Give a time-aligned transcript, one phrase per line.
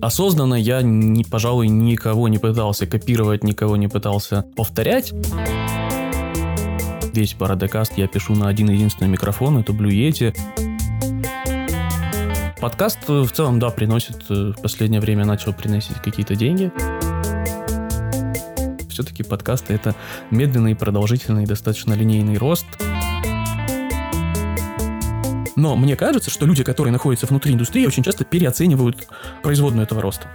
[0.00, 5.12] Осознанно я, не, пожалуй, никого не пытался копировать, никого не пытался повторять.
[7.12, 10.36] Весь парадокаст я пишу на один единственный микрофон, это Blue Yeti.
[12.60, 16.70] Подкаст э, в целом, да, приносит, э, в последнее время начал приносить какие-то деньги.
[18.88, 19.94] Все-таки подкасты это
[20.30, 22.66] медленный, продолжительный, достаточно линейный рост.
[25.58, 29.08] Но мне кажется, что люди, которые находятся внутри индустрии, очень часто переоценивают
[29.42, 30.28] производную этого роста.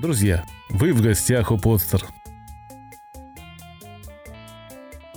[0.00, 2.04] Друзья, вы в гостях у Подстер.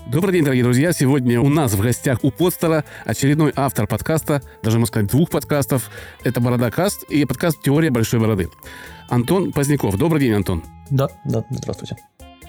[0.06, 0.94] Добрый день, дорогие друзья.
[0.94, 5.90] Сегодня у нас в гостях у Подстера очередной автор подкаста, даже можно сказать двух подкастов.
[6.24, 8.48] Это Бородакаст и подкаст «Теория большой бороды».
[9.10, 9.98] Антон Поздняков.
[9.98, 10.64] Добрый день, Антон.
[10.92, 11.96] Да, да, здравствуйте.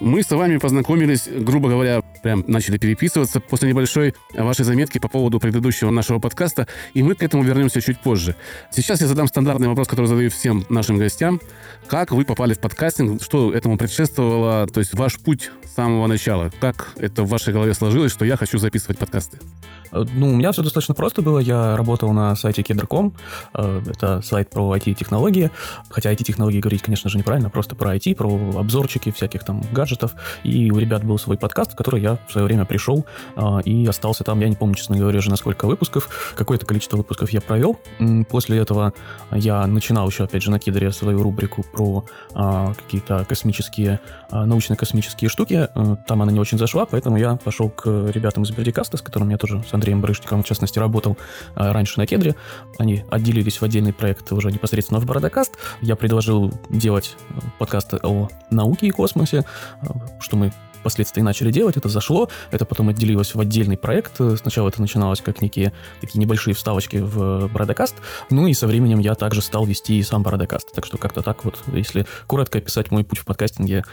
[0.01, 5.41] Мы с вами познакомились, грубо говоря, прям начали переписываться после небольшой вашей заметки по поводу
[5.41, 8.37] предыдущего нашего подкаста, и мы к этому вернемся чуть позже.
[8.71, 11.41] Сейчас я задам стандартный вопрос, который задаю всем нашим гостям.
[11.87, 13.23] Как вы попали в подкастинг?
[13.23, 14.67] Что этому предшествовало?
[14.67, 16.51] То есть ваш путь с самого начала.
[16.61, 19.39] Как это в вашей голове сложилось, что я хочу записывать подкасты?
[19.93, 21.39] Э, ну, у меня все достаточно просто было.
[21.39, 23.15] Я работал на сайте Keder.com.
[23.55, 25.51] Э, это сайт про IT-технологии.
[25.91, 27.51] Хотя IT-технологии говорить, конечно же, неправильно.
[27.51, 30.15] Просто про IT, про обзорчики всяких там гаджетов.
[30.43, 33.87] И у ребят был свой подкаст, в который я в свое время пришел э, и
[33.87, 34.41] остался там.
[34.41, 36.35] Я не помню, честно говоря, уже на сколько выпусков.
[36.37, 37.79] Какое-то количество выпусков я провел.
[38.29, 38.93] После этого
[39.31, 45.69] я начинал еще, опять же, на Кедре свою рубрику про какие-то космические, научно-космические штуки.
[46.07, 49.39] Там она не очень зашла, поэтому я пошел к ребятам из Бердикаста, с которыми я
[49.39, 51.17] тоже Андреем Барышником, в частности, работал
[51.55, 52.35] а, раньше на Кедре.
[52.79, 55.57] Они отделились в отдельный проект уже непосредственно в Бородокаст.
[55.81, 59.45] Я предложил делать э, подкасты о науке и космосе,
[59.83, 59.87] э,
[60.21, 60.53] что мы
[60.87, 64.21] впоследствии начали делать, это зашло, это потом отделилось в отдельный проект.
[64.41, 67.97] Сначала это начиналось как некие такие небольшие вставочки в Бородокаст,
[68.31, 70.73] ну и со временем я также стал вести и сам Бородокаст.
[70.73, 73.85] Так что как-то так вот, если коротко описать мой путь в подкастинге,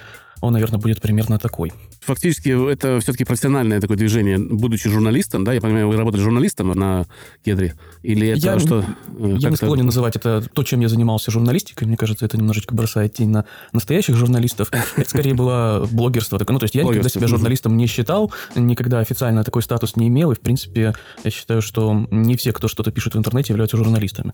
[0.44, 1.72] он, наверное, будет примерно такой.
[2.02, 5.54] Фактически это все-таки профессиональное такое движение, будучи журналистом, да?
[5.54, 7.06] Я понимаю, вы работали журналистом на
[7.46, 7.76] Кедре?
[8.02, 8.84] Или это я, что?
[9.20, 11.88] Э, я не склонен называть это то, чем я занимался журналистикой.
[11.88, 14.70] Мне кажется, это немножечко бросает тень на настоящих журналистов.
[14.98, 16.38] Это скорее было блогерство.
[16.38, 20.34] Ну, то есть я никогда себя журналистом не считал, никогда официально такой статус не имел.
[20.34, 20.94] И, в принципе,
[21.24, 24.34] я считаю, что не все, кто что-то пишет в интернете, являются журналистами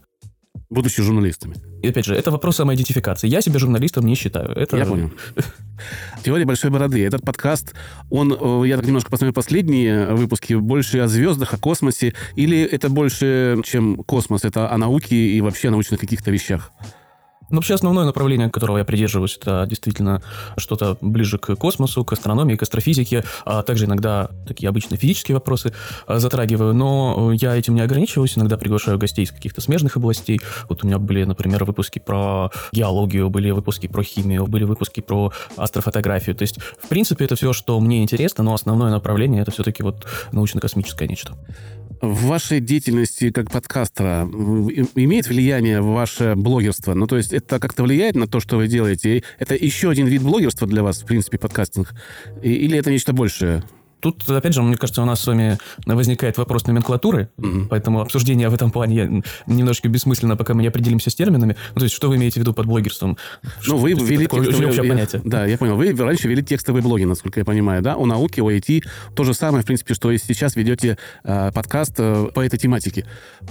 [0.69, 1.55] будучи журналистами.
[1.81, 3.27] И опять же, это вопрос самоидентификации.
[3.27, 4.49] Я себя журналистом не считаю.
[4.49, 4.77] Это...
[4.77, 5.11] Я понял.
[6.23, 7.03] Теория большой бороды.
[7.03, 7.73] Этот подкаст,
[8.09, 12.89] он, э, я так немножко посмотрел последние выпуски, больше о звездах, о космосе, или это
[12.89, 16.71] больше, чем космос, это о науке и вообще о научных каких-то вещах?
[17.49, 20.21] Ну, вообще основное направление, которого я придерживаюсь, это действительно
[20.57, 25.73] что-то ближе к космосу, к астрономии, к астрофизике, а также иногда такие обычные физические вопросы
[26.05, 30.39] а, затрагиваю, но я этим не ограничиваюсь, иногда приглашаю гостей из каких-то смежных областей.
[30.67, 35.33] Вот у меня были, например, выпуски про геологию, были выпуски про химию, были выпуски про
[35.57, 36.35] астрофотографию.
[36.35, 40.05] То есть, в принципе, это все, что мне интересно, но основное направление это все-таки вот
[40.31, 41.33] научно-космическое нечто
[42.01, 44.23] в вашей деятельности как подкастера
[44.95, 46.93] имеет влияние ваше блогерство?
[46.93, 49.23] Ну, то есть это как-то влияет на то, что вы делаете?
[49.37, 51.93] Это еще один вид блогерства для вас, в принципе, подкастинг?
[52.41, 53.63] Или это нечто большее?
[53.99, 57.67] Тут, опять же, мне кажется, у нас с вами возникает вопрос номенклатуры, mm-hmm.
[57.69, 61.57] поэтому обсуждение в этом плане немножечко бессмысленно, пока мы не определимся с терминами.
[61.75, 63.17] Ну, то есть, что вы имеете в виду под блогерством?
[63.67, 64.89] Ну, вы вели текстовые...
[64.89, 65.21] понятие.
[65.25, 65.75] Да, я понял.
[65.75, 67.95] Вы раньше вели текстовые блоги, насколько я понимаю, да?
[67.95, 68.83] О науке, о IT.
[69.15, 73.05] То же самое, в принципе, что и сейчас ведете э, подкаст э, по этой тематике.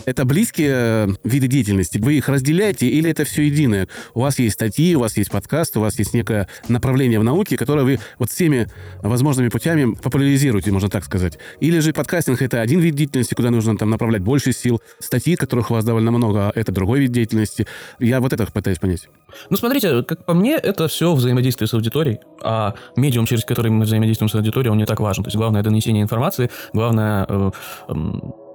[0.06, 1.98] Это близкие э, виды деятельности?
[1.98, 3.86] Вы их разделяете или это все единое?
[4.14, 7.58] У вас есть статьи, у вас есть подкаст, у вас есть некое направление в науке,
[7.58, 8.68] которое вы вот всеми
[9.02, 11.38] возможными путями популяризируете специализируете, можно так сказать.
[11.60, 14.80] Или же подкастинг— это один вид деятельности, куда нужно там направлять больше сил.
[15.00, 17.66] Статьи, которых у вас довольно много, это другой вид деятельности.
[17.98, 19.08] Я вот это пытаюсь понять.
[19.50, 23.84] Ну, смотрите, как по мне, это все взаимодействие с аудиторией, а медиум, через который мы
[23.84, 25.24] взаимодействуем с аудиторией, он не так важен.
[25.24, 27.50] То есть главное донесение информации, главное э,
[27.88, 27.94] э,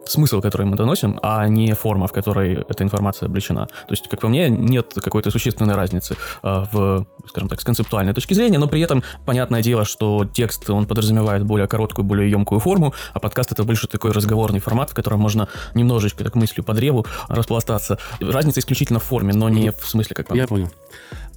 [0.06, 3.68] смысл, который мы доносим, а не форма, в которой эта информация облечена.
[3.68, 8.14] То есть, как по мне, нет какой-то существенной разницы э, в, скажем так, с концептуальной
[8.14, 12.60] точки зрения, но при этом понятное дело, что текст, он подразумевает более короткую, более емкую
[12.60, 16.74] форму, а подкаст это больше такой разговорный формат, в котором можно немножечко так мыслью по
[16.74, 17.98] древу распластаться.
[18.20, 20.70] Разница исключительно в форме, но не в смысле, как по Я понял.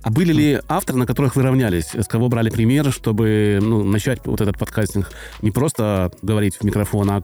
[0.02, 1.92] А были ли авторы, на которых вы равнялись?
[1.92, 5.10] С кого брали пример, чтобы ну, начать вот этот подкастинг?
[5.42, 7.22] Не просто говорить в микрофон, а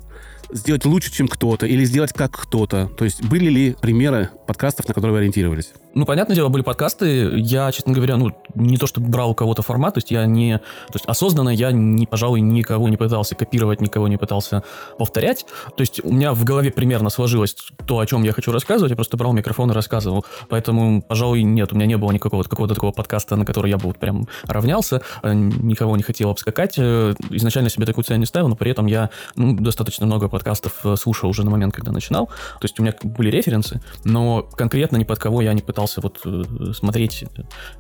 [0.53, 2.89] сделать лучше, чем кто-то, или сделать как кто-то?
[2.97, 5.73] То есть были ли примеры подкастов, на которые вы ориентировались?
[5.95, 7.33] Ну, понятное дело, были подкасты.
[7.37, 10.59] Я, честно говоря, ну, не то, чтобы брал у кого-то формат, то есть я не...
[10.59, 14.65] То есть осознанно я, не, пожалуй, никого не пытался копировать, никого не пытался
[14.99, 15.45] повторять.
[15.77, 17.55] То есть у меня в голове примерно сложилось
[17.87, 20.25] то, о чем я хочу рассказывать, я просто брал микрофон и рассказывал.
[20.49, 23.85] Поэтому, пожалуй, нет, у меня не было никакого какого-то такого подкаста, на который я бы
[23.85, 26.75] вот прям равнялся, э, никого не хотел обскакать.
[26.79, 30.73] Э, изначально себе такую цель не ставил, но при этом я ну, достаточно много подкастов
[30.85, 32.27] э, слушал уже на момент, когда начинал.
[32.27, 36.01] То есть у меня были референсы, но конкретно ни под кого я не пытался пытался
[36.01, 37.25] вот э, смотреть,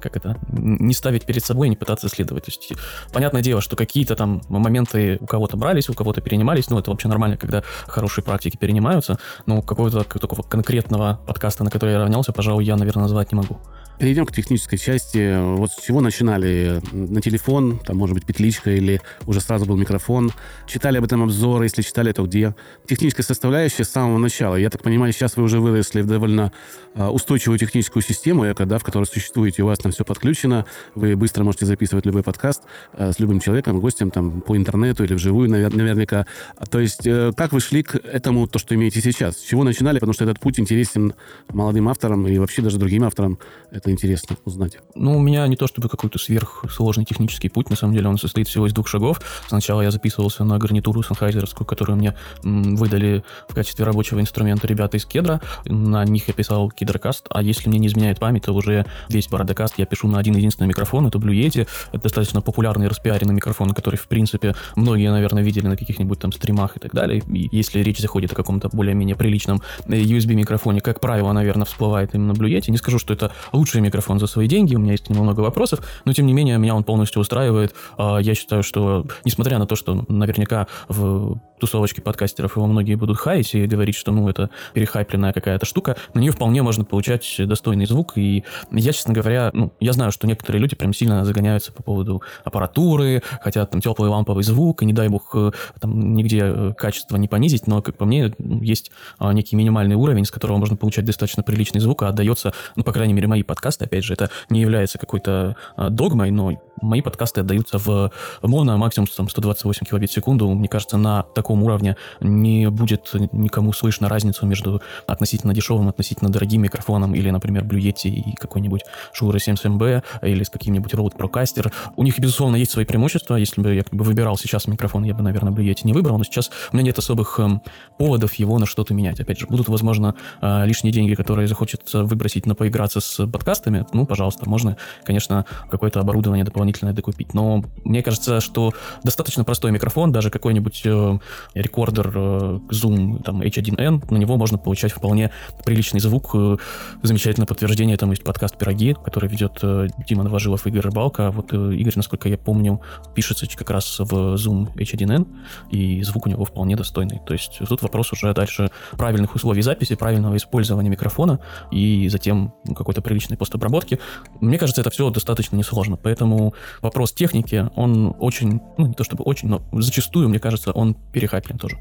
[0.00, 2.44] как это, не ставить перед собой, не пытаться исследовать.
[2.44, 2.72] То есть,
[3.12, 7.08] понятное дело, что какие-то там моменты у кого-то брались, у кого-то перенимались, ну, это вообще
[7.08, 12.64] нормально, когда хорошие практики перенимаются, но какого-то такого конкретного подкаста, на который я равнялся, пожалуй,
[12.64, 13.58] я, наверное, назвать не могу.
[14.02, 15.40] Перейдем к технической части.
[15.54, 16.82] Вот с чего начинали?
[16.90, 20.32] На телефон, там, может быть, петличка или уже сразу был микрофон?
[20.66, 21.66] Читали об этом обзоры?
[21.66, 22.56] Если читали, то где?
[22.88, 24.56] Техническая составляющая с самого начала.
[24.56, 26.50] Я так понимаю, сейчас вы уже выросли в довольно
[26.96, 30.66] а, устойчивую техническую систему, эко, да, в которой существуете, у вас там все подключено,
[30.96, 32.64] вы быстро можете записывать любой подкаст
[32.94, 36.26] а, с любым человеком, гостем там по интернету или вживую наверняка.
[36.72, 39.36] То есть э, как вы шли к этому, то, что имеете сейчас?
[39.36, 40.00] С чего начинали?
[40.00, 41.14] Потому что этот путь интересен
[41.52, 43.38] молодым авторам и вообще даже другим авторам.
[43.70, 44.78] Это интересно узнать?
[44.94, 48.48] Ну, у меня не то чтобы какой-то сверхсложный технический путь, на самом деле он состоит
[48.48, 49.20] всего из двух шагов.
[49.48, 55.04] Сначала я записывался на гарнитуру санхайзеровскую, которую мне выдали в качестве рабочего инструмента ребята из
[55.04, 55.40] Кедра.
[55.64, 59.74] На них я писал Кедрокаст, а если мне не изменяет память, то уже весь Бородокаст
[59.78, 61.68] я пишу на один единственный микрофон, это Blue Yeti.
[61.92, 66.76] Это достаточно популярный распиаренный микрофон, который, в принципе, многие, наверное, видели на каких-нибудь там стримах
[66.76, 67.22] и так далее.
[67.32, 72.32] И если речь заходит о каком-то более-менее приличном э, USB-микрофоне, как правило, наверное, всплывает именно
[72.32, 72.70] Blue Yeti.
[72.70, 75.40] Не скажу, что это лучший микрофон за свои деньги, у меня есть к нему много
[75.40, 77.74] вопросов, но тем не менее меня он полностью устраивает.
[77.96, 83.18] А, я считаю, что несмотря на то, что наверняка в тусовочке подкастеров его многие будут
[83.18, 87.86] хаять и говорить, что ну это перехайпленная какая-то штука, на нее вполне можно получать достойный
[87.86, 88.18] звук.
[88.18, 92.20] И я, честно говоря, ну, я знаю, что некоторые люди прям сильно загоняются по поводу
[92.44, 97.16] аппаратуры, хотят там теплый ламповый звук, и не дай бог э, там нигде э, качество
[97.16, 101.04] не понизить, но, как по мне, есть а, некий минимальный уровень, с которого можно получать
[101.04, 104.28] достаточно приличный звук, а отдается, ну, по крайней мере, мои подкасты подкасты, опять же, это
[104.50, 108.10] не является какой-то а, догмой, но мои подкасты отдаются в
[108.42, 110.48] моно максимум там, 128 килобит в секунду.
[110.50, 116.62] Мне кажется, на таком уровне не будет никому слышно разницу между относительно дешевым, относительно дорогим
[116.62, 118.82] микрофоном или, например, Blue Yeti и какой-нибудь
[119.18, 121.72] Shure 7 или с каким-нибудь Rode Procaster.
[121.96, 123.36] У них, безусловно, есть свои преимущества.
[123.36, 126.18] Если бы я как бы выбирал сейчас микрофон, я бы, наверное, Blue Yeti не выбрал,
[126.18, 127.60] но сейчас у меня нет особых э,
[127.98, 129.20] поводов его на что-то менять.
[129.20, 133.86] Опять же, будут, возможно, э, лишние деньги, которые захочется выбросить на поиграться с подкастами.
[133.92, 137.34] Ну, пожалуйста, можно, конечно, какое-то оборудование дополнительное дополнительное докупить.
[137.34, 138.72] Но мне кажется, что
[139.04, 141.18] достаточно простой микрофон, даже какой-нибудь э,
[141.54, 145.30] рекордер э, Zoom там, H1N, на него можно получать вполне
[145.64, 146.30] приличный звук.
[146.34, 146.56] Э,
[147.02, 151.30] замечательное подтверждение там есть подкаст «Пироги», который ведет э, Дима Новожилов и Игорь Рыбалка.
[151.30, 152.80] Вот э, Игорь, насколько я помню,
[153.14, 155.26] пишется как раз в Zoom H1N,
[155.70, 157.20] и звук у него вполне достойный.
[157.26, 161.38] То есть тут вопрос уже дальше правильных условий записи, правильного использования микрофона
[161.70, 163.98] и затем какой-то приличной постобработки.
[164.40, 169.24] Мне кажется, это все достаточно несложно, поэтому вопрос техники, он очень, ну не то чтобы
[169.24, 171.78] очень, но зачастую, мне кажется, он перехайплен тоже.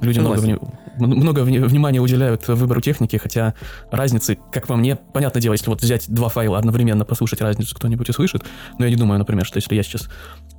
[0.00, 0.56] Люди много, вни,
[0.98, 3.54] много внимания уделяют выбору техники, хотя
[3.90, 8.08] разницы, как по мне, понятное дело, если вот взять два файла одновременно, послушать разницу кто-нибудь
[8.08, 8.44] услышит,
[8.78, 10.08] но я не думаю, например, что если я сейчас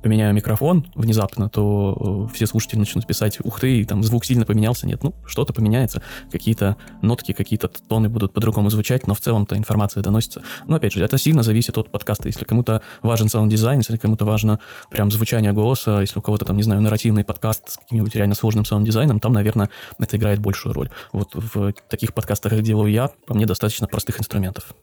[0.02, 4.86] поменяю микрофон внезапно, то э, все слушатели начнут писать, ух ты, там звук сильно поменялся.
[4.86, 10.02] Нет, ну, что-то поменяется, какие-то нотки, какие-то тоны будут по-другому звучать, но в целом-то информация
[10.02, 10.42] доносится.
[10.66, 12.28] Но, опять же, это сильно зависит от подкаста.
[12.28, 16.62] Если кому-то важен саунд-дизайн, если кому-то важно прям звучание голоса, если у кого-то там, не
[16.62, 20.90] знаю, нарративный подкаст с каким-нибудь реально сложным саунд-дизайном, там, наверное, это играет большую роль.
[21.12, 24.74] Вот в таких подкастах, как делаю я, по мне достаточно простых инструментов.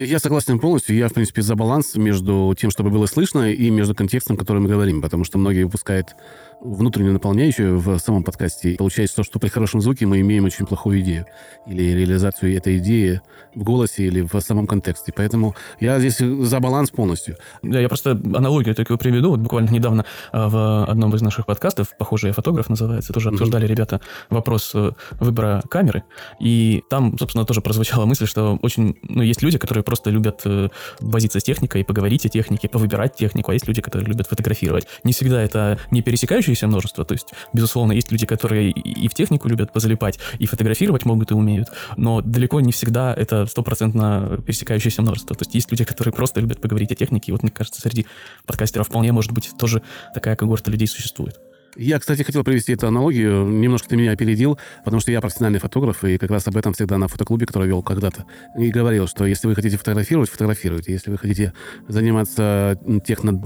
[0.00, 0.96] Я согласен полностью.
[0.96, 4.68] Я, в принципе, за баланс между тем, чтобы было слышно, и между контекстом, который мы
[4.68, 5.02] говорим.
[5.02, 6.16] Потому что многие выпускают
[6.60, 8.76] внутреннюю наполняющую в самом подкасте.
[8.76, 11.26] Получается то, что при хорошем звуке мы имеем очень плохую идею.
[11.66, 13.20] Или реализацию этой идеи
[13.54, 15.12] в голосе или в самом контексте.
[15.14, 17.36] Поэтому я здесь за баланс полностью.
[17.62, 19.30] Да, я просто аналогию такую приведу.
[19.30, 23.64] Вот буквально недавно а, в одном из наших подкастов, похоже, я фотограф называется, тоже обсуждали
[23.64, 23.68] mm-hmm.
[23.68, 26.04] ребята вопрос э, выбора камеры.
[26.40, 30.68] И там, собственно, тоже прозвучала мысль, что очень, ну, есть люди, которые просто любят э,
[31.00, 34.86] возиться с техникой, поговорить о технике, повыбирать технику, а есть люди, которые любят фотографировать.
[35.04, 37.04] Не всегда это не пересекающие пересекающееся множество.
[37.04, 41.34] То есть, безусловно, есть люди, которые и в технику любят позалипать, и фотографировать могут и
[41.34, 45.36] умеют, но далеко не всегда это стопроцентно пересекающееся множество.
[45.36, 48.06] То есть, есть люди, которые просто любят поговорить о технике, и вот, мне кажется, среди
[48.46, 49.82] подкастеров вполне, может быть, тоже
[50.14, 51.38] такая когорта людей существует.
[51.76, 53.46] Я, кстати, хотел привести эту аналогию.
[53.46, 56.98] Немножко ты меня опередил, потому что я профессиональный фотограф, и как раз об этом всегда
[56.98, 58.26] на фотоклубе, который вел когда-то,
[58.58, 60.92] и говорил, что если вы хотите фотографировать, фотографируйте.
[60.92, 61.52] Если вы хотите
[61.88, 63.40] заниматься техно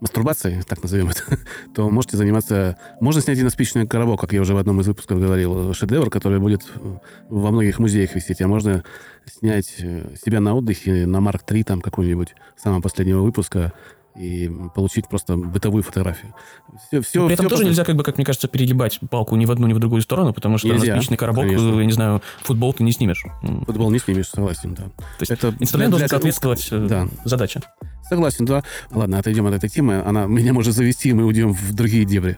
[0.00, 1.22] мастурбацией, так назовем это,
[1.74, 2.76] то можете заниматься...
[3.00, 6.10] Можно снять и на спичный коробок, как я уже в одном из выпусков говорил, шедевр,
[6.10, 6.62] который будет
[7.28, 8.84] во многих музеях висеть, а можно
[9.26, 13.72] снять э, себя на отдыхе на Марк 3 там какой-нибудь самого последнего выпуска,
[14.16, 16.34] и получить просто бытовую фотографию.
[16.88, 17.64] Все, все, При этом все тоже просто...
[17.64, 20.32] нельзя, как бы, как мне кажется, перегибать палку ни в одну, ни в другую сторону,
[20.32, 21.80] потому что нельзя, на коробок, конечно.
[21.80, 23.24] я не знаю, футбол ты не снимешь.
[23.66, 24.84] Футбол не снимешь, согласен, да.
[24.84, 27.08] То есть это инструмент для, должен соответствовать э, да.
[27.24, 27.60] задаче.
[28.08, 28.62] Согласен, да.
[28.90, 30.02] Ладно, отойдем от этой темы.
[30.04, 32.36] Она меня может завести, и мы уйдем в другие дебри.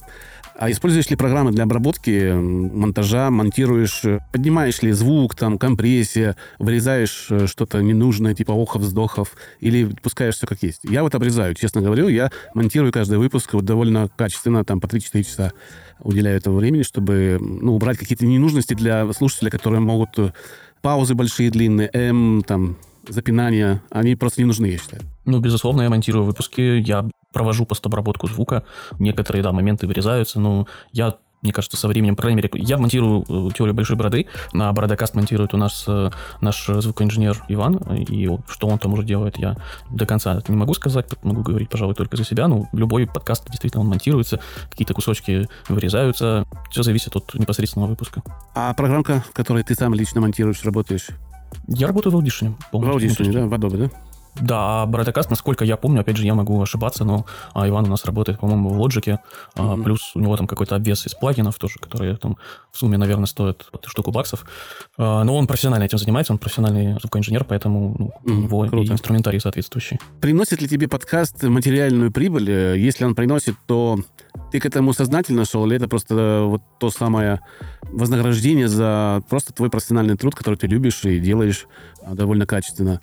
[0.57, 7.47] А используешь ли программы для обработки, монтажа, монтируешь, поднимаешь ли звук, там, компрессия, вырезаешь э,
[7.49, 10.81] что-то ненужное, типа охов, вздохов, или пускаешь все как есть?
[10.85, 15.25] Я вот обрезаю, честно говорю, я монтирую каждый выпуск вот довольно качественно, там, по 3-4
[15.25, 15.53] часа
[15.99, 20.33] уделяю этого времени, чтобы, ну, убрать какие-то ненужности для слушателя, которые могут э,
[20.83, 22.77] паузы большие, длинные, М, там,
[23.09, 25.03] запинания, они просто не нужны, я считаю.
[25.25, 28.65] Ну, безусловно, я монтирую выпуски, я провожу постобработку звука,
[28.99, 33.23] некоторые, да, моменты вырезаются, но я мне кажется, со временем, по крайней мере, я монтирую
[33.29, 37.77] э, теорию большой бороды, на Бородокаст монтирует у нас э, наш звукоинженер Иван,
[38.09, 39.55] и что он там уже делает, я
[39.91, 43.83] до конца не могу сказать, могу говорить, пожалуй, только за себя, но любой подкаст действительно
[43.83, 48.23] он монтируется, какие-то кусочки вырезаются, все зависит от непосредственного выпуска.
[48.55, 51.09] А программка, в которой ты сам лично монтируешь, работаешь?
[51.69, 52.55] Я работаю в Audition.
[52.73, 53.91] В Audition, да, в Adobe, да?
[54.41, 57.89] Да, а Broadcast, насколько я помню, опять же, я могу ошибаться, но а, Иван у
[57.89, 59.19] нас работает, по-моему, в Logic, mm-hmm.
[59.57, 62.37] а, плюс у него там какой-то обвес из плагинов тоже, которые там
[62.73, 64.45] в сумме, наверное, стоят штуку баксов.
[64.99, 68.33] А, но он профессионально этим занимается, он профессиональный звукоинженер, поэтому ну, mm-hmm.
[68.33, 68.77] у него Круто.
[68.77, 70.01] и инструментарий соответствующий.
[70.21, 72.51] Приносит ли тебе подкаст материальную прибыль?
[72.51, 73.99] Если он приносит, то
[74.51, 77.41] ты к этому сознательно шел, или это просто вот то самое
[77.83, 81.67] вознаграждение за просто твой профессиональный труд, который ты любишь и делаешь
[82.03, 83.01] а, довольно качественно?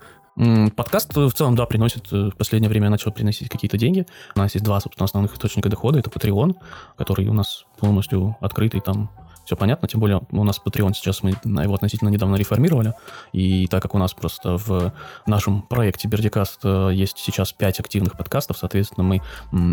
[0.76, 4.06] Подкаст в целом, да, приносит, э, в последнее время начал приносить какие-то деньги.
[4.36, 6.00] У нас есть два, собственно, основных источника дохода.
[6.00, 6.56] Это Patreon,
[6.98, 9.12] который у нас полностью открытый, там
[9.51, 12.93] все понятно, тем более у нас Patreon сейчас, мы его относительно недавно реформировали,
[13.34, 14.93] и так как у нас просто в
[15.25, 19.22] нашем проекте Бердикаст э, есть сейчас 5 активных подкастов, соответственно, мы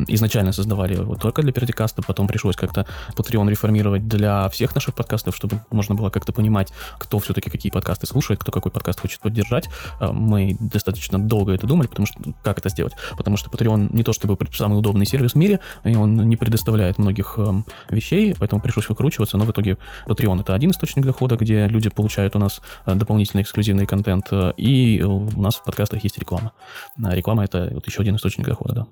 [0.08, 5.36] изначально создавали его только для Бердикаста, потом пришлось как-то Patreon реформировать для всех наших подкастов,
[5.36, 9.68] чтобы можно было как-то понимать, кто все-таки какие подкасты слушает, кто какой подкаст хочет поддержать.
[10.00, 12.94] Э, мы достаточно долго это думали, потому что как это сделать?
[13.16, 16.98] Потому что Patreon не то чтобы самый удобный сервис в мире, и он не предоставляет
[16.98, 19.67] многих эм, вещей, поэтому пришлось выкручиваться, но в итоге
[20.06, 24.52] Patreon— это один источник дохода, где люди получают у нас э, дополнительный эксклюзивный контент, э,
[24.56, 26.52] и у нас в подкастах есть реклама.
[26.96, 28.86] Реклама— это вот еще один источник дохода, да.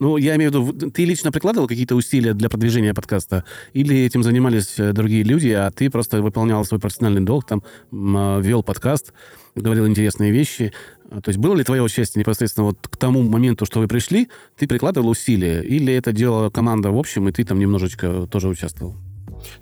[0.00, 3.44] Ну, я имею в виду, ты лично прикладывал какие-то усилия для продвижения подкаста?
[3.72, 8.62] Или этим занимались э, другие люди, а ты просто выполнял свой профессиональный долг, там, вел
[8.62, 9.12] подкаст,
[9.54, 10.72] говорил интересные вещи?
[11.10, 14.66] То есть было ли твое участие непосредственно вот к тому моменту, что вы пришли, ты
[14.66, 15.62] прикладывал усилия?
[15.62, 18.96] Или это делала команда в общем, и ты там немножечко тоже участвовал?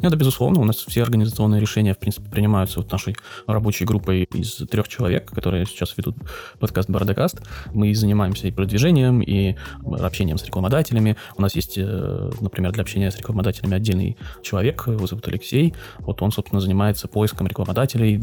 [0.00, 3.16] Нет, да, безусловно, у нас все организационные решения, в принципе, принимаются вот нашей
[3.46, 6.16] рабочей группой из трех человек, которые сейчас ведут
[6.58, 7.40] подкаст Бардакаст.
[7.72, 11.16] Мы занимаемся и продвижением, и общением с рекламодателями.
[11.36, 15.74] У нас есть, э, например, для общения с рекламодателями отдельный человек, его зовут Алексей.
[15.98, 18.16] Вот он, собственно, занимается поиском рекламодателей,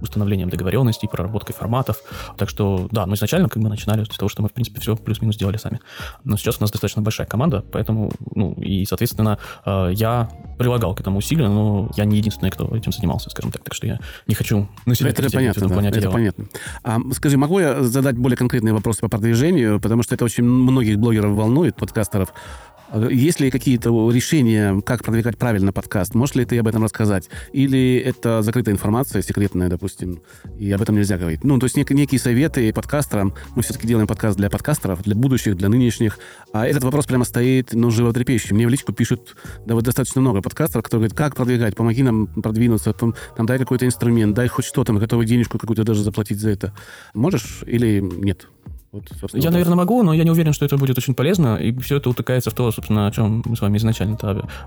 [0.00, 2.02] установлением договоренностей, проработкой форматов.
[2.36, 4.96] Так что, да, мы изначально как бы начинали с того, что мы, в принципе, все
[4.96, 5.80] плюс-минус делали сами.
[6.24, 10.28] Но сейчас у нас достаточно большая команда, поэтому, ну, и, соответственно, э, я
[10.58, 13.62] прилагал к этому усилия, но я не единственный, кто этим занимался, скажем так.
[13.62, 16.46] Так что я не хочу на себя это понятно, да, это понятно.
[16.82, 20.98] А, скажи, могу я задать более конкретные вопросы по продвижению, потому что это очень многих
[20.98, 22.34] блогеров волнует, подкастеров.
[22.94, 26.14] Есть ли какие-то решения, как продвигать правильно подкаст?
[26.14, 27.28] Можешь ли ты об этом рассказать?
[27.52, 30.22] Или это закрытая информация, секретная, допустим,
[30.58, 31.44] и об этом нельзя говорить?
[31.44, 33.34] Ну, то есть нек- некие советы подкастерам.
[33.54, 36.18] Мы все-таки делаем подкаст для подкастеров, для будущих, для нынешних.
[36.52, 38.54] А этот вопрос прямо стоит, ну, животрепещущий.
[38.54, 42.26] Мне в личку пишут да, вот достаточно много подкастеров, которые говорят, как продвигать, помоги нам
[42.26, 46.40] продвинуться, там, там дай какой-то инструмент, дай хоть что-то, мы готовы денежку какую-то даже заплатить
[46.40, 46.72] за это.
[47.12, 48.48] Можешь или нет?
[49.22, 51.96] Вот, я, наверное, могу, но я не уверен, что это будет очень полезно, и все
[51.96, 54.18] это утыкается в то, собственно, о чем мы с вами изначально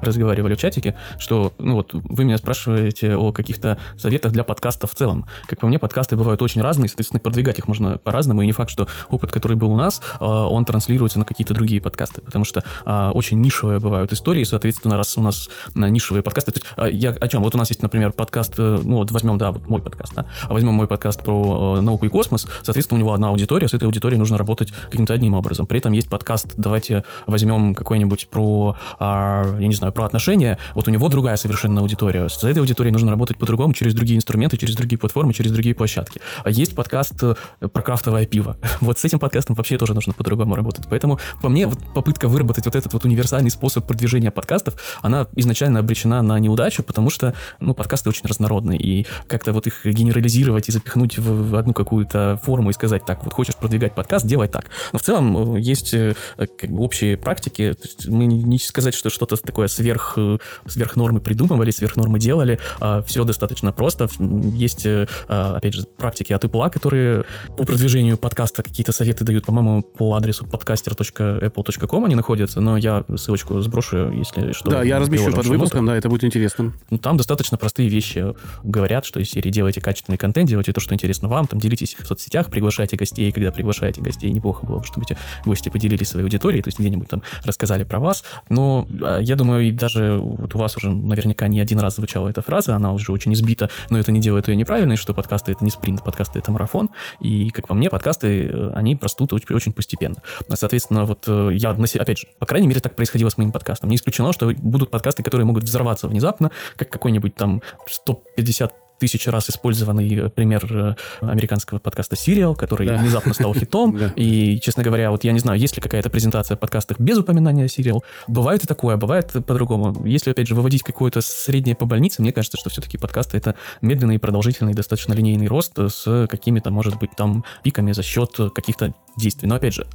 [0.01, 4.95] разговаривали в чатике, что, ну вот, вы меня спрашиваете о каких-то советах для подкаста в
[4.95, 5.25] целом.
[5.47, 8.69] Как по мне, подкасты бывают очень разные, соответственно, продвигать их можно по-разному, и не факт,
[8.69, 12.63] что опыт, который был у нас, а, он транслируется на какие-то другие подкасты, потому что
[12.85, 17.11] а, очень нишевые бывают истории, соответственно, раз у нас нишевые подкасты, то есть, а, я
[17.11, 17.43] о чем?
[17.43, 20.25] Вот у нас есть, например, подкаст, э, ну вот возьмем, да, вот мой подкаст, да,
[20.49, 23.85] возьмем мой подкаст про э, науку и космос, соответственно, у него одна аудитория, с этой
[23.85, 25.65] аудиторией нужно работать каким-то одним образом.
[25.65, 30.57] При этом есть подкаст, давайте возьмем какой-нибудь про, а, я не знаю, про отношения.
[30.75, 32.29] Вот у него другая совершенно аудитория.
[32.29, 36.21] С этой аудиторией нужно работать по-другому, через другие инструменты, через другие платформы, через другие площадки.
[36.43, 37.35] А есть подкаст э,
[37.67, 38.57] про крафтовое пиво.
[38.81, 40.85] Вот с этим подкастом вообще тоже нужно по-другому работать.
[40.89, 45.79] Поэтому, по мне, вот попытка выработать вот этот вот универсальный способ продвижения подкастов, она изначально
[45.79, 50.71] обречена на неудачу, потому что, ну, подкасты очень разнородные, и как-то вот их генерализировать и
[50.71, 54.65] запихнуть в одну какую-то форму и сказать, так, вот хочешь продвигать подкаст, делай так.
[54.93, 58.93] Но в целом э, есть э, как бы общие практики, то есть мы не сказать,
[58.93, 60.17] что что-то такое сверх,
[60.65, 64.09] сверх нормы придумывали, сверх нормы делали, а все достаточно просто.
[64.19, 64.87] Есть,
[65.27, 67.25] опять же, практики от Apple, которые
[67.57, 73.59] по продвижению подкаста какие-то советы дают, по-моему, по адресу podcaster.apple.com они находятся, но я ссылочку
[73.61, 74.69] сброшу, если что.
[74.69, 76.73] Да, я размещу под выпуском, да, это будет интересно.
[76.89, 80.93] Ну, там достаточно простые вещи говорят, что из серии делайте качественный контент, делайте то, что
[80.93, 85.05] интересно вам, там делитесь в соцсетях, приглашайте гостей, когда приглашаете гостей, неплохо было бы, чтобы
[85.05, 88.23] эти гости поделились своей аудиторией, то есть где-нибудь там рассказали про вас.
[88.49, 92.29] Но а, я думаю, и даже вот у вас уже наверняка не один раз звучала
[92.29, 95.63] эта фраза, она уже очень избита, но это не делает ее неправильной, что подкасты это
[95.63, 99.73] не спринт, подкасты это марафон, и, как по мне, подкасты, э, они растут очень, очень
[99.73, 100.17] постепенно.
[100.53, 103.89] Соответственно, вот э, я, опять же, по крайней мере, так происходило с моим подкастом.
[103.89, 109.49] Не исключено, что будут подкасты, которые могут взорваться внезапно, как какой-нибудь там 150 тысячу раз
[109.49, 112.97] использованный э, пример э, американского подкаста Serial, который да.
[112.97, 113.97] внезапно стал хитом.
[114.15, 118.01] И, честно говоря, вот я не знаю, есть ли какая-то презентация подкастов без упоминания Serial.
[118.27, 120.05] Бывает и такое, бывает по-другому.
[120.05, 124.19] Если, опять же, выводить какое-то среднее по больнице, мне кажется, что все-таки подкасты это медленный,
[124.19, 129.47] продолжительный, достаточно линейный рост с какими-то, может быть, там пиками за счет каких-то действий.
[129.47, 129.87] Но, опять же,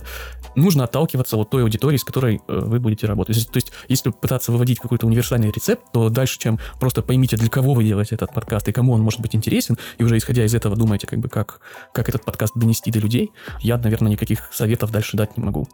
[0.54, 3.37] нужно отталкиваться от той аудитории, с которой э, вы будете работать.
[3.50, 7.75] То есть, если пытаться выводить какой-то универсальный рецепт, то дальше, чем просто поймите, для кого
[7.75, 10.76] вы делаете этот подкаст и кому он может быть интересен, и уже исходя из этого
[10.76, 11.61] думаете, как бы, как,
[11.92, 15.68] как этот подкаст донести до людей, я, наверное, никаких советов дальше дать не могу.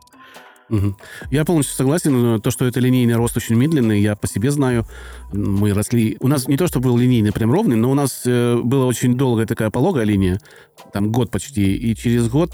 [0.73, 0.97] Угу.
[1.31, 2.41] Я полностью согласен.
[2.41, 4.87] То, что это линейный рост очень медленный, я по себе знаю.
[5.33, 6.17] Мы росли...
[6.21, 9.17] У нас не то, что был линейный, прям ровный, но у нас э, была очень
[9.17, 10.41] долгая такая пологая линия,
[10.93, 12.53] там год почти, и через год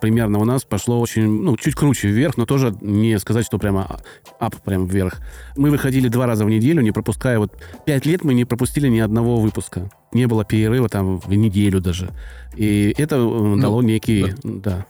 [0.00, 3.98] примерно у нас пошло очень, ну, чуть круче вверх, но тоже не сказать, что прямо
[4.38, 5.20] ап прям вверх.
[5.56, 7.52] Мы выходили два раза в неделю, не пропуская, вот
[7.86, 9.90] пять лет мы не пропустили ни одного выпуска.
[10.12, 12.10] Не было перерыва там в неделю даже.
[12.56, 14.86] И это э, ну, дало некий, да, да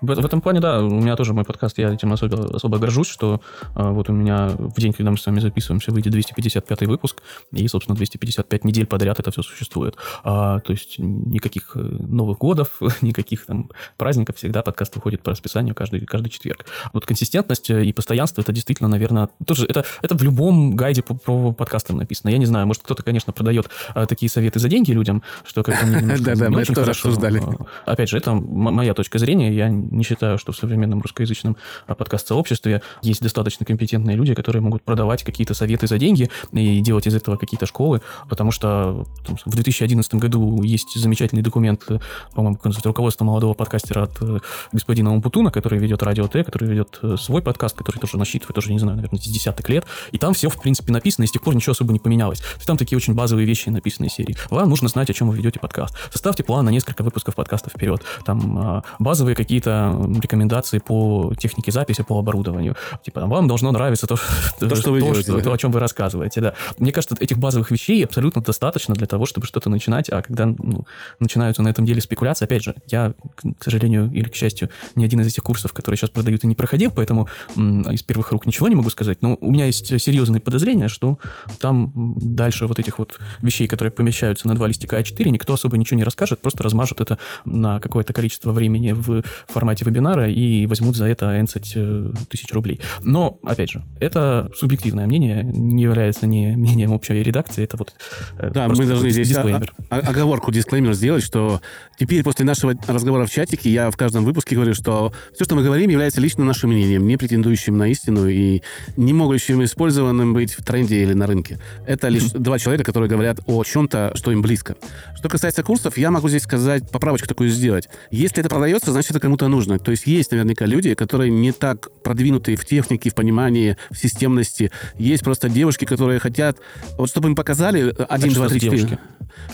[0.00, 3.08] в, в этом плане, да, у меня тоже мой подкаст, я этим особо, особо горжусь,
[3.08, 3.40] что
[3.74, 7.66] а, вот у меня в день, когда мы с вами записываемся, выйдет 255 выпуск, и,
[7.68, 9.96] собственно, 255 недель подряд это все существует.
[10.24, 15.74] А, то есть никаких э, Новых годов, никаких там праздников, всегда подкаст выходит по расписанию
[15.74, 16.66] каждый, каждый четверг.
[16.92, 21.14] Вот консистентность э, и постоянство, это действительно, наверное, тоже, это, это в любом гайде по,
[21.14, 22.30] по подкастам написано.
[22.30, 25.86] Я не знаю, может, кто-то, конечно, продает а, такие советы за деньги людям, что как-то
[26.20, 27.42] Да-да, мы это тоже обсуждали.
[27.84, 31.56] Опять же, это моя точка зрения, я не считаю, что в современном русскоязычном
[31.86, 37.06] а, подкаст-сообществе есть достаточно компетентные люди, которые могут продавать какие-то советы за деньги и делать
[37.06, 41.86] из этого какие-то школы, потому что там, в 2011 году есть замечательный документ,
[42.34, 44.38] по-моему, руководство молодого подкастера от э,
[44.72, 48.72] господина Умпутуна, который ведет Радио Т, который ведет э, свой подкаст, который тоже насчитывает, тоже,
[48.72, 51.42] не знаю, наверное, с десяток лет, и там все, в принципе, написано, и с тех
[51.42, 52.42] пор ничего особо не поменялось.
[52.72, 54.34] Там такие очень базовые вещи написаны из серии.
[54.48, 55.94] Вам нужно знать, о чем вы ведете подкаст.
[56.10, 58.02] Составьте план на несколько выпусков подкаста вперед.
[58.24, 62.76] Там а, базовые какие-то рекомендации по технике записи, по оборудованию.
[63.04, 64.16] Типа, вам должно нравиться то,
[64.58, 65.42] то, то, что вы то, делаете, что, да?
[65.42, 66.40] то, о чем вы рассказываете.
[66.40, 66.54] Да.
[66.78, 70.86] Мне кажется, этих базовых вещей абсолютно достаточно для того, чтобы что-то начинать, а когда ну,
[71.20, 73.14] начинаются на этом деле спекуляции, опять же, я,
[73.58, 76.54] к сожалению или к счастью, ни один из этих курсов, которые сейчас продают, и не
[76.54, 80.88] проходил, поэтому из первых рук ничего не могу сказать, но у меня есть серьезные подозрения,
[80.88, 81.18] что
[81.60, 85.98] там дальше вот этих вот вещей, которые помещаются на два листика А4, никто особо ничего
[85.98, 89.22] не расскажет, просто размажут это на какое-то количество времени в
[89.52, 92.80] формате вебинара и возьмут за это 11 э, тысяч рублей.
[93.02, 97.94] Но, опять же, это субъективное мнение, не является не мнением общей редакции, это вот
[98.38, 99.72] э, Да, мы должны здесь дисклеймер.
[99.90, 101.60] оговорку, дисклеймер сделать, что
[101.98, 105.62] теперь после нашего разговора в чатике я в каждом выпуске говорю, что все, что мы
[105.62, 108.62] говорим, является лично нашим мнением, не претендующим на истину и
[108.96, 111.58] не могущим использованным быть в тренде или на рынке.
[111.86, 114.76] Это лишь два человека, которые говорят о чем-то, что им близко.
[115.16, 117.88] Что касается курсов, я могу здесь сказать, поправочку такую сделать.
[118.10, 119.78] Если это продается, значит, это кому-то нужно.
[119.78, 124.70] То есть есть наверняка люди, которые не так продвинутые в технике, в понимании, в системности.
[124.98, 126.58] Есть просто девушки, которые хотят,
[126.98, 128.98] вот чтобы им показали один, два, три, четыре.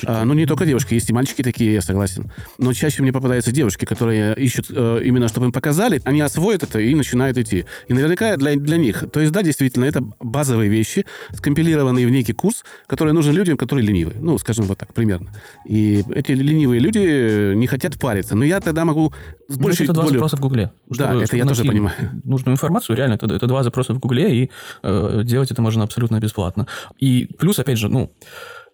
[0.05, 2.33] А, ну, не только девушки, есть и мальчики такие, я согласен.
[2.59, 6.81] Но чаще мне попадаются девушки, которые ищут э, именно, чтобы им показали, они освоят это
[6.81, 7.65] и начинают идти.
[7.87, 9.05] И наверняка для, для них.
[9.13, 13.87] То есть, да, действительно, это базовые вещи, скомпилированные в некий курс, который нужен людям, которые
[13.87, 14.17] ленивые.
[14.21, 15.33] Ну, скажем вот так, примерно.
[15.65, 18.35] И эти ленивые люди не хотят париться.
[18.35, 19.13] Но я тогда могу
[19.49, 19.85] с больше...
[19.85, 20.15] Это два долю...
[20.15, 20.73] запроса в Гугле.
[20.89, 21.95] Да, это я тоже понимаю.
[22.25, 24.51] Нужную информацию, реально, это, это два запроса в Гугле, и
[24.83, 26.67] э, делать это можно абсолютно бесплатно.
[26.99, 28.11] И плюс, опять же, ну,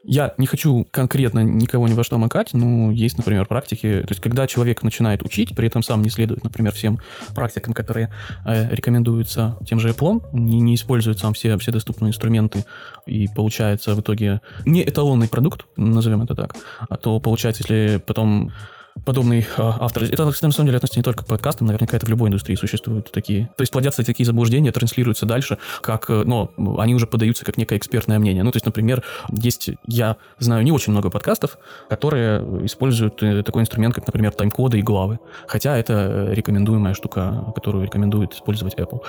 [0.06, 4.20] я не хочу конкретно никого ни во что макать, но есть, например, практики, то есть
[4.20, 6.98] когда человек начинает учить, при этом сам не следует, например, всем
[7.34, 8.12] практикам, которые
[8.44, 12.64] э, рекомендуются тем же Apple, не, не использует сам все, все доступные инструменты,
[13.06, 16.54] и получается в итоге не эталонный продукт, назовем это так,
[16.88, 18.52] а то получается, если потом
[19.04, 20.04] подобный а, автор.
[20.04, 23.10] Это, на самом деле относится не только к подкастам, наверняка это в любой индустрии существуют
[23.10, 23.50] такие.
[23.56, 27.78] То есть плодятся такие заблуждения, транслируются дальше, как, э, ну, они уже подаются как некое
[27.78, 28.42] экспертное мнение.
[28.44, 33.62] Ну, то есть, например, есть, я знаю не очень много подкастов, которые используют э, такой
[33.62, 35.18] инструмент, как, например, тайм-коды и главы.
[35.46, 39.00] Хотя это рекомендуемая штука, которую рекомендует использовать Apple.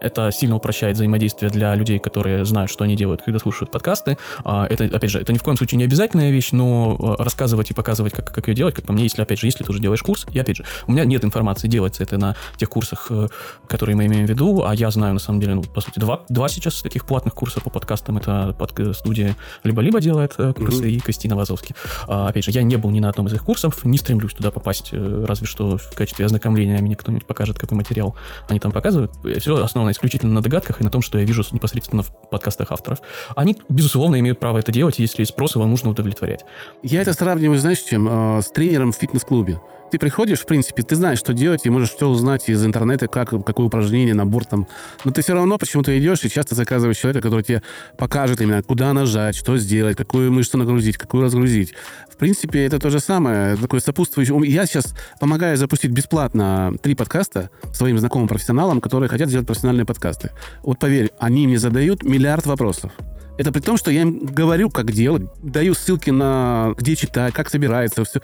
[0.00, 4.16] Это сильно упрощает взаимодействие для людей, которые знают, что они делают, когда слушают подкасты.
[4.44, 7.74] А, это, опять же, это ни в коем случае не обязательная вещь, но рассказывать и
[7.74, 10.02] показывать, как, как ее делать, как по мне, если, опять же, если ты уже делаешь
[10.02, 13.28] курс, и опять же, у меня нет информации, делается это на тех курсах, э,
[13.68, 16.24] которые мы имеем в виду, а я знаю, на самом деле, ну, по сути, два,
[16.28, 20.90] два сейчас таких платных курса по подкастам, это под студия либо-либо делает э, курсы, mm-hmm.
[20.90, 21.74] и Кристина Вазовский.
[22.06, 24.50] А, опять же, я не был ни на одном из их курсов, не стремлюсь туда
[24.50, 28.16] попасть, разве что в качестве ознакомления мне кто-нибудь покажет, какой материал
[28.48, 29.12] они там показывают.
[29.38, 33.00] Все основано исключительно на догадках и на том, что я вижу непосредственно в подкастах авторов.
[33.36, 36.44] Они, безусловно, имеют право это делать, если спрос его нужно удовлетворять.
[36.82, 38.08] Я это сравниваю, знаешь, чем?
[38.40, 39.60] С тренером в фитнес-клубе.
[39.90, 43.30] Ты приходишь, в принципе, ты знаешь, что делать, и можешь все узнать из интернета, как,
[43.44, 44.66] какое упражнение, набор там.
[45.04, 47.62] Но ты все равно почему-то идешь и часто заказываешь человека, который тебе
[47.96, 51.74] покажет именно, куда нажать, что сделать, какую мышцу нагрузить, какую разгрузить.
[52.10, 54.36] В принципе, это то же самое, такое сопутствующее.
[54.50, 60.30] Я сейчас помогаю запустить бесплатно три подкаста своим знакомым профессионалам, которые хотят сделать профессиональные подкасты.
[60.62, 62.90] Вот поверь, они мне задают миллиард вопросов.
[63.36, 67.50] Это при том, что я им говорю, как делать, даю ссылки на где читать, как
[67.50, 68.20] собирается, все.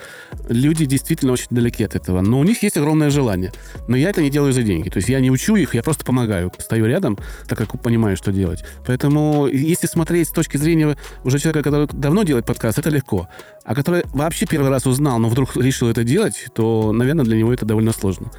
[0.48, 2.20] Люди действительно очень далеки от этого.
[2.20, 3.52] Но у них есть огромное желание.
[3.88, 4.88] Но я это не делаю за деньги.
[4.88, 6.52] То есть я не учу их, я просто помогаю.
[6.58, 7.18] Стою рядом,
[7.48, 8.64] так как понимаю, что делать.
[8.86, 13.28] Поэтому если смотреть с точки зрения уже человека, который давно делает подкаст, это легко.
[13.64, 17.52] А который вообще первый раз узнал, но вдруг решил это делать, то, наверное, для него
[17.52, 18.30] это довольно сложно.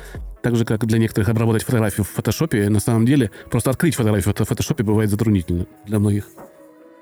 [0.42, 4.34] Так же, как для некоторых обработать фотографию в фотошопе, на самом деле просто открыть фотографию
[4.34, 6.28] в фотошопе бывает затруднительно для многих.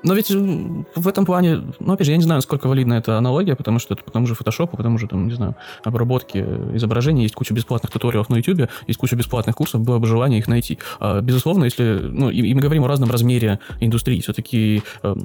[0.01, 3.55] Но ведь в этом плане, ну, опять же, я не знаю, насколько валидна эта аналогия,
[3.55, 6.37] потому что это по тому же фотошопу, потому что, там, не знаю, обработки
[6.73, 10.47] изображений, есть куча бесплатных туториалов на YouTube, есть куча бесплатных курсов, было бы желание их
[10.47, 10.79] найти.
[10.99, 15.15] А, безусловно, если, ну, и, и мы говорим о разном размере индустрии, все-таки э,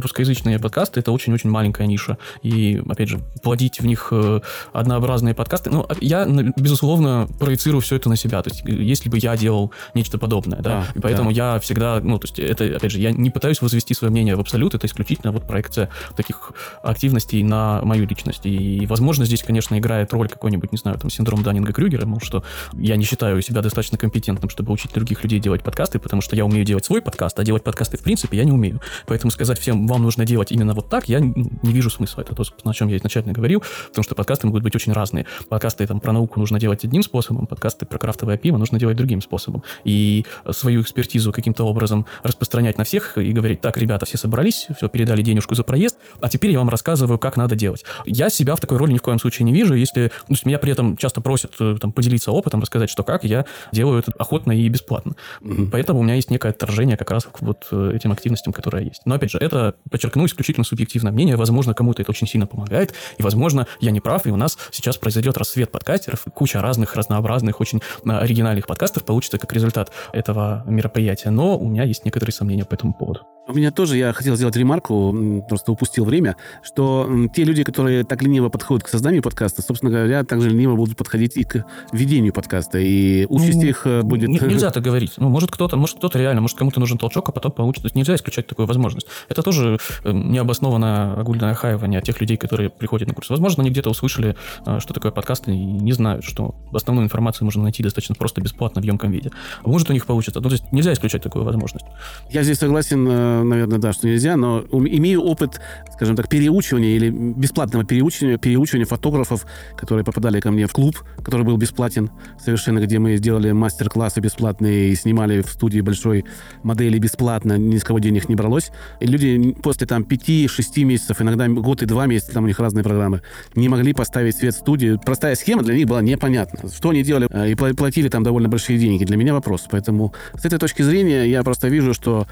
[0.00, 4.40] русскоязычные подкасты это очень-очень маленькая ниша, и, опять же, плодить в них э,
[4.72, 6.24] однообразные подкасты, ну, я,
[6.56, 10.86] безусловно, проецирую все это на себя, то есть, если бы я делал нечто подобное, да,
[10.88, 11.54] а, и поэтому да.
[11.54, 14.36] я всегда, ну, то есть, это, опять же, я не пытаюсь возвести свое мнение мнение
[14.36, 16.52] в абсолют, это исключительно вот проекция таких
[16.82, 18.44] активностей на мою личность.
[18.44, 22.96] И, возможно, здесь, конечно, играет роль какой-нибудь, не знаю, там, синдром Даннинга-Крюгера, мол, что я
[22.96, 26.66] не считаю себя достаточно компетентным, чтобы учить других людей делать подкасты, потому что я умею
[26.66, 28.80] делать свой подкаст, а делать подкасты, в принципе, я не умею.
[29.06, 32.20] Поэтому сказать всем, вам нужно делать именно вот так, я не вижу смысла.
[32.20, 35.24] Это то, о чем я изначально говорил, потому что подкасты могут быть очень разные.
[35.48, 39.22] Подкасты там про науку нужно делать одним способом, подкасты про крафтовое пиво нужно делать другим
[39.22, 39.62] способом.
[39.84, 44.88] И свою экспертизу каким-то образом распространять на всех и говорить, так, ребята, все собрались, все,
[44.88, 47.84] передали денежку за проезд, а теперь я вам рассказываю, как надо делать.
[48.04, 50.10] Я себя в такой роли ни в коем случае не вижу, если...
[50.28, 54.00] есть меня при этом часто просят э, там, поделиться опытом, рассказать, что как, я делаю
[54.00, 55.14] это охотно и бесплатно.
[55.42, 55.68] Mm-hmm.
[55.70, 59.02] Поэтому у меня есть некое отторжение как раз к вот э, этим активностям, которые есть.
[59.04, 61.36] Но, опять же, это, подчеркну, исключительно субъективное мнение.
[61.36, 64.96] Возможно, кому-то это очень сильно помогает, и, возможно, я не прав, и у нас сейчас
[64.96, 71.30] произойдет рассвет подкастеров, куча разных, разнообразных, очень э, оригинальных подкастов получится как результат этого мероприятия.
[71.30, 73.20] Но у меня есть некоторые сомнения по этому поводу.
[73.50, 78.22] У меня тоже, я хотел сделать ремарку, просто упустил время, что те люди, которые так
[78.22, 82.78] лениво подходят к созданию подкаста, собственно говоря, также лениво будут подходить и к ведению подкаста,
[82.78, 84.28] и участь ну, их э, будет...
[84.28, 85.14] Нельзя так говорить.
[85.18, 87.90] Ну, может, кто-то, может, кто-то реально, может, кому-то нужен толчок, а потом получится.
[87.94, 89.06] Нельзя исключать такую возможность.
[89.28, 93.30] Это тоже э, необоснованное огульное охаивание тех людей, которые приходят на курс.
[93.30, 94.36] Возможно, они где-то услышали,
[94.66, 98.80] э, что такое подкаст, и не знают, что основную информацию можно найти достаточно просто бесплатно
[98.80, 99.30] в емком виде.
[99.62, 100.40] А может, у них получится.
[100.40, 101.86] Ну, то есть нельзя исключать такую возможность.
[102.30, 103.10] Я здесь согласен
[103.50, 105.60] наверное, да, что нельзя, но имею опыт,
[105.92, 111.44] скажем так, переучивания или бесплатного переучивания, переучивания фотографов, которые попадали ко мне в клуб, который
[111.44, 112.10] был бесплатен
[112.42, 116.24] совершенно, где мы сделали мастер-классы бесплатные и снимали в студии большой
[116.62, 118.70] модели бесплатно, ни с кого денег не бралось.
[119.00, 122.84] И люди после там 5-6 месяцев, иногда год и два месяца, там у них разные
[122.84, 123.22] программы,
[123.54, 124.98] не могли поставить свет в студии.
[125.04, 126.68] Простая схема для них была непонятна.
[126.70, 129.04] Что они делали э, и платили там довольно большие деньги.
[129.04, 129.66] Для меня вопрос.
[129.70, 132.26] Поэтому с этой точки зрения я просто вижу, что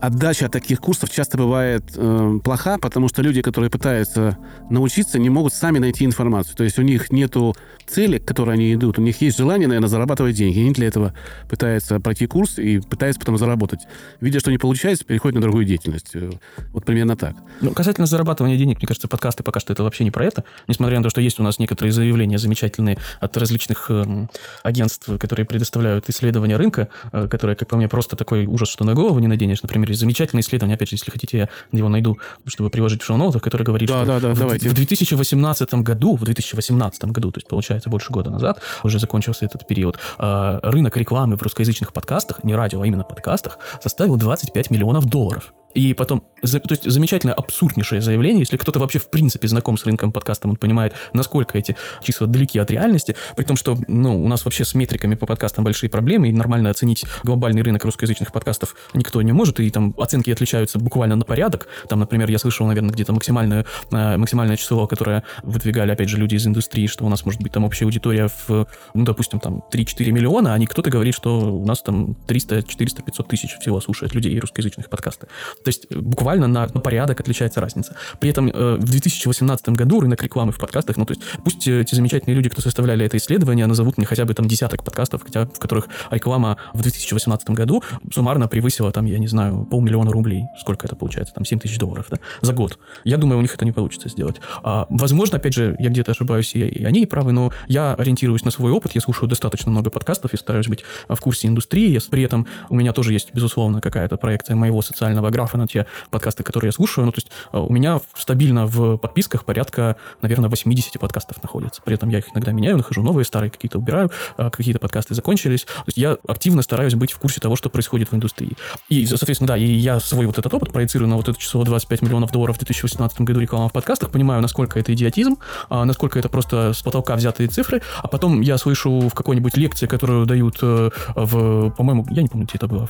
[0.00, 4.38] отдача таких курсов часто бывает э, плоха, потому что люди, которые пытаются
[4.70, 6.56] научиться, не могут сами найти информацию.
[6.56, 7.56] То есть у них нету
[7.86, 8.98] цели, к которой они идут.
[8.98, 10.60] У них есть желание, наверное, зарабатывать деньги.
[10.60, 11.14] Они для этого
[11.48, 13.80] пытаются пройти курс и пытаются потом заработать.
[14.20, 16.14] Видя, что не получается, переходят на другую деятельность.
[16.14, 16.30] Э,
[16.72, 17.34] вот примерно так.
[17.60, 20.44] Ну, касательно зарабатывания денег, мне кажется, подкасты пока что это вообще не про это.
[20.68, 24.26] Несмотря на то, что есть у нас некоторые заявления замечательные от различных э,
[24.62, 28.94] агентств, которые предоставляют исследования рынка, э, которые, как по мне, просто такой ужас, что на
[28.94, 29.62] голову не наденешь.
[29.62, 33.42] Например, есть замечательное исследование, опять же, если хотите, я его найду, чтобы приложить в шоу-ноутах,
[33.42, 34.68] которое говорит, да, что да, да, в, давайте.
[34.68, 39.66] в 2018 году, в 2018 году, то есть, получается, больше года назад, уже закончился этот
[39.66, 45.06] период, э, рынок рекламы в русскоязычных подкастах, не радио, а именно подкастах, составил 25 миллионов
[45.06, 45.52] долларов.
[45.74, 50.12] И потом, то есть замечательное, абсурднейшее заявление, если кто-то вообще в принципе знаком с рынком
[50.12, 54.44] подкастом, он понимает, насколько эти числа далеки от реальности, при том, что ну, у нас
[54.44, 59.20] вообще с метриками по подкастам большие проблемы, и нормально оценить глобальный рынок русскоязычных подкастов никто
[59.22, 61.68] не может, и там оценки отличаются буквально на порядок.
[61.88, 66.36] Там, например, я слышал, наверное, где-то максимальное, э, максимальное число, которое выдвигали, опять же, люди
[66.36, 70.10] из индустрии, что у нас может быть там общая аудитория в, ну, допустим, там 3-4
[70.12, 74.14] миллиона, а не кто-то говорит, что у нас там 300, 400, 500 тысяч всего слушает
[74.14, 75.28] людей русскоязычных подкастов.
[75.64, 77.96] То есть э, буквально на, на порядок отличается разница.
[78.20, 81.80] При этом э, в 2018 году рынок рекламы в подкастах, ну то есть пусть э,
[81.80, 85.46] эти замечательные люди, кто составляли это исследование, назовут мне хотя бы там десяток подкастов, хотя,
[85.46, 90.44] в которых реклама в 2018 году суммарно превысила там, я не знаю, полмиллиона рублей.
[90.58, 91.34] Сколько это получается?
[91.34, 92.18] Там 7 тысяч долларов, да?
[92.40, 92.78] За год.
[93.04, 94.36] Я думаю, у них это не получится сделать.
[94.62, 98.50] А, возможно, опять же, я где-то ошибаюсь, и, и они правы, но я ориентируюсь на
[98.50, 101.98] свой опыт, я слушаю достаточно много подкастов и стараюсь быть в курсе индустрии.
[102.10, 106.42] При этом у меня тоже есть, безусловно, какая-то проекция моего социального графа на те подкасты,
[106.42, 107.06] которые я слушаю.
[107.06, 111.80] Ну, то есть э, у меня стабильно в подписках порядка, наверное, 80 подкастов находится.
[111.82, 115.64] При этом я их иногда меняю, нахожу новые, старые какие-то убираю, э, какие-то подкасты закончились.
[115.64, 118.56] То есть я активно стараюсь быть в курсе того, что происходит в индустрии.
[118.88, 122.02] И, соответственно, да, и я свой вот этот опыт проецирую на вот это число 25
[122.02, 126.28] миллионов долларов в 2018 году реклама в подкастах, понимаю, насколько это идиотизм, а, насколько это
[126.28, 130.90] просто с потолка взятые цифры, а потом я слышу в какой-нибудь лекции, которую дают э,
[131.14, 132.88] в, по-моему, я не помню, где это было,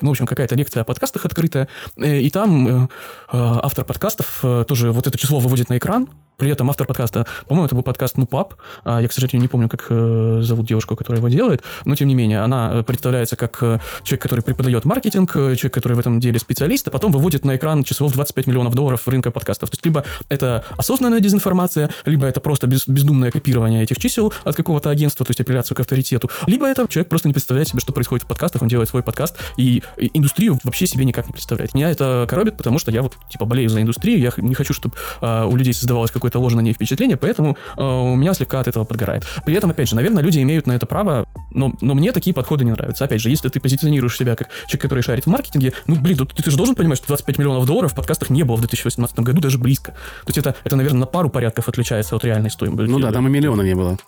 [0.00, 2.88] ну, в общем, какая-то лекция о подкастах открытая, э, и там э, э,
[3.32, 7.74] автор подкастов тоже вот это число выводит на экран, при этом автор подкаста, по-моему, это
[7.74, 8.54] был подкаст «Нупап».
[8.84, 12.08] А, я, к сожалению, не помню, как э, зовут девушку, которая его делает, но, тем
[12.08, 16.20] не менее, она э, представляется как э, человек, который преподает маркетинг, человек, который в этом
[16.20, 19.70] деле специалист, а потом выводит на экран часов 25 миллионов долларов рынка подкастов.
[19.70, 24.54] То есть, либо это осознанная дезинформация, либо это просто без, бездумное копирование этих чисел от
[24.56, 27.92] какого-то агентства, то есть апелляцию к авторитету, либо это человек просто не представляет себе, что
[27.92, 31.74] происходит в подкастах, он делает свой подкаст, и индустрию вообще себе никак не представляет.
[31.74, 34.96] Меня это коробит, потому что я вот, типа, болею за индустрию, я не хочу, чтобы
[35.20, 38.60] э, у людей создавалось какое-то какое-то ложное на ней впечатление, поэтому э, у меня слегка
[38.60, 39.24] от этого подгорает.
[39.44, 42.64] При этом, опять же, наверное, люди имеют на это право, но, но мне такие подходы
[42.64, 43.04] не нравятся.
[43.04, 46.42] Опять же, если ты позиционируешь себя как человек, который шарит в маркетинге, ну, блин, ты,
[46.42, 49.40] ты же должен понимать, что 25 миллионов долларов в подкастах не было в 2018 году
[49.40, 49.92] даже близко.
[49.92, 52.90] То есть это, это наверное, на пару порядков отличается от реальной стоимости.
[52.90, 53.98] Ну да, там и миллиона не было.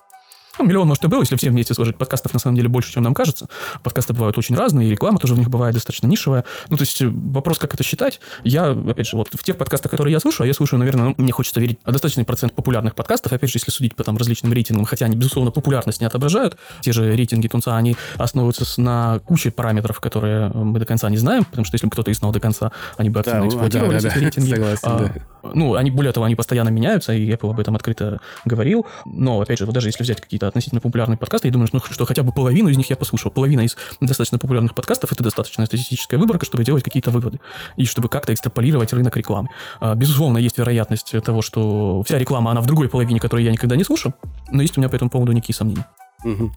[0.58, 1.96] Ну, миллион, может, и был, если все вместе сложить.
[1.96, 3.48] Подкастов, на самом деле, больше, чем нам кажется.
[3.82, 6.44] Подкасты бывают очень разные, и реклама тоже в них бывает достаточно нишевая.
[6.68, 8.20] Ну, то есть, вопрос, как это считать.
[8.44, 11.14] Я, опять же, вот в тех подкастах, которые я слушаю, а я слушаю, наверное, ну,
[11.16, 14.52] мне хочется верить, а достаточный процент популярных подкастов, опять же, если судить по там различным
[14.52, 16.56] рейтингам, хотя они, безусловно, популярность не отображают.
[16.80, 21.44] Те же рейтинги Тунца, они основываются на куче параметров, которые мы до конца не знаем,
[21.44, 24.02] потому что если бы кто-то и знал до конца, они бы активно да, эксплуатировали да,
[24.02, 24.50] да, эти рейтинги.
[24.50, 25.52] Согласен, а, да.
[25.54, 28.86] Ну, они, более того, они постоянно меняются, и Apple об этом открыто говорил.
[29.06, 32.06] Но, опять же, вот даже если взять какие-то относительно популярные подкасты, я думаю, ну, что
[32.06, 33.30] хотя бы половину из них я послушал.
[33.30, 37.40] Половина из достаточно популярных подкастов— это достаточно статистическая выборка, чтобы делать какие-то выводы.
[37.76, 39.48] И чтобы как-то экстраполировать рынок рекламы.
[39.80, 43.76] А, безусловно, есть вероятность того, что вся реклама, она в другой половине, которую я никогда
[43.76, 44.14] не слушал,
[44.50, 45.87] но есть у меня по этому поводу некие сомнения.
[46.24, 46.52] Угу.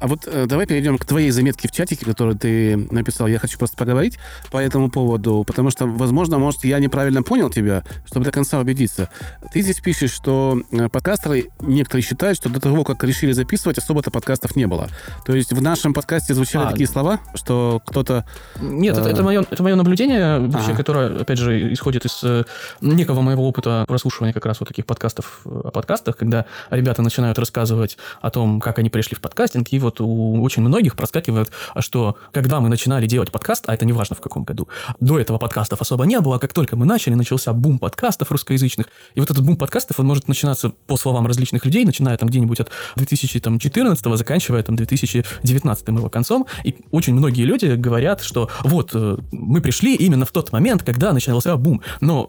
[0.00, 3.26] А вот э, давай перейдем к твоей заметке в чатике, которую ты написал.
[3.26, 4.18] Я хочу просто поговорить
[4.50, 9.08] по этому поводу, потому что, возможно, может, я неправильно понял тебя, чтобы до конца убедиться.
[9.52, 14.10] Ты здесь пишешь, что э, подкастеры, некоторые считают, что до того, как решили записывать, особо-то
[14.10, 14.88] подкастов не было.
[15.26, 18.24] То есть в нашем подкасте звучали а, такие слова, что кто-то...
[18.60, 19.00] Нет, э...
[19.00, 22.44] это, это, мое, это мое наблюдение, вообще, которое, опять же, исходит из э,
[22.80, 27.98] некого моего опыта прослушивания как раз вот таких подкастов о подкастах, когда ребята начинают рассказывать
[28.20, 32.16] о том, как они пришли в подкастинг, и вот вот у очень многих проскакивает, что
[32.32, 34.68] когда мы начинали делать подкаст, а это не важно в каком году,
[35.00, 38.86] до этого подкастов особо не было, а как только мы начали, начался бум подкастов русскоязычных,
[39.14, 42.60] и вот этот бум подкастов, он может начинаться, по словам различных людей, начиная там где-нибудь
[42.60, 49.16] от 2014 заканчивая там 2019 его концом, и очень многие люди говорят, что вот, э,
[49.32, 51.80] мы пришли именно в тот момент, когда начался бум.
[52.00, 52.28] Но,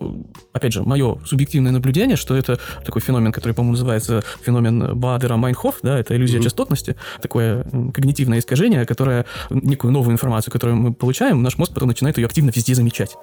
[0.54, 5.80] опять же, мое субъективное наблюдение, что это такой феномен, который, по-моему, называется феномен Бадера Майнхоф,
[5.84, 6.44] да, это иллюзия mm-hmm.
[6.44, 7.49] частотности, такое
[7.94, 12.52] когнитивное искажение, которое, некую новую информацию, которую мы получаем, наш мозг потом начинает ее активно
[12.54, 13.16] везде замечать.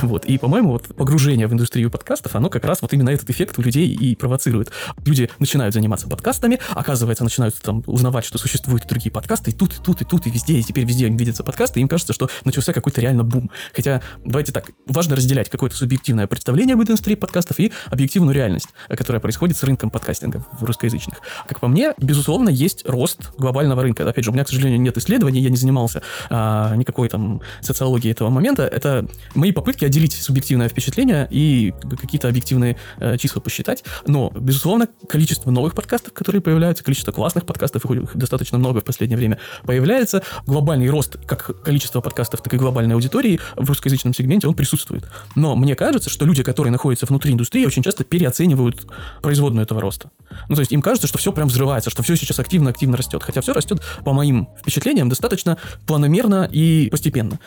[0.08, 0.24] Вот.
[0.24, 3.62] И, по-моему, вот погружение в индустрию подкастов, оно как раз вот именно этот эффект у
[3.62, 4.70] людей и провоцирует.
[5.04, 9.82] Люди начинают заниматься подкастами, оказывается, начинают там узнавать, что существуют другие подкасты, и тут, и
[9.82, 12.72] тут, и тут, и везде, и теперь везде видятся подкасты, и им кажется, что начался
[12.72, 13.50] какой-то реально бум.
[13.74, 19.20] Хотя, давайте так, важно разделять какое-то субъективное представление об индустрии подкастов и объективную реальность, которая
[19.20, 21.18] происходит с рынком подкастинга в русскоязычных.
[21.46, 24.08] Как по мне, безусловно, есть рост глобального рынка.
[24.08, 28.12] Опять же, у меня, к сожалению, нет исследований, я не занимался а, никакой там социологией
[28.12, 28.62] этого момента.
[28.62, 33.84] Это мои попытки отделить субъективное впечатление и какие-то объективные э, числа посчитать.
[34.06, 39.16] Но, безусловно, количество новых подкастов, которые появляются, количество классных подкастов, их достаточно много в последнее
[39.16, 40.22] время появляется.
[40.46, 45.08] Глобальный рост как количество подкастов, так и глобальной аудитории в русскоязычном сегменте, он присутствует.
[45.34, 48.86] Но мне кажется, что люди, которые находятся внутри индустрии, очень часто переоценивают
[49.22, 50.10] производную этого роста.
[50.48, 53.22] Ну, то есть им кажется, что все прям взрывается, что все сейчас активно-активно растет.
[53.22, 57.38] Хотя все растет, по моим впечатлениям, достаточно планомерно и постепенно.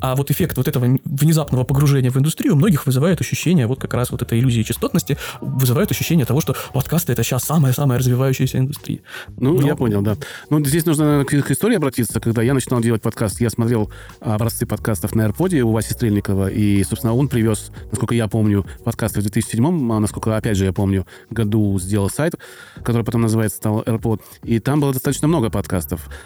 [0.00, 4.10] А вот эффект вот этого внезапного погружения в индустрию многих вызывает ощущение вот как раз
[4.10, 9.00] вот этой иллюзии частотности, вызывает ощущение того, что подкасты это сейчас самая-самая развивающаяся индустрия.
[9.36, 9.66] Ну, Но...
[9.66, 10.16] я понял, да.
[10.48, 12.20] Ну, здесь нужно к, к истории обратиться.
[12.20, 16.82] Когда я начинал делать подкаст, я смотрел образцы подкастов на AirPod у Васи Стрельникова, и,
[16.84, 21.06] собственно, он привез, насколько я помню, подкасты в 2007, а насколько, опять же, я помню,
[21.28, 22.34] году сделал сайт,
[22.82, 25.59] который потом называется стал AirPod, и там было достаточно много подкастов.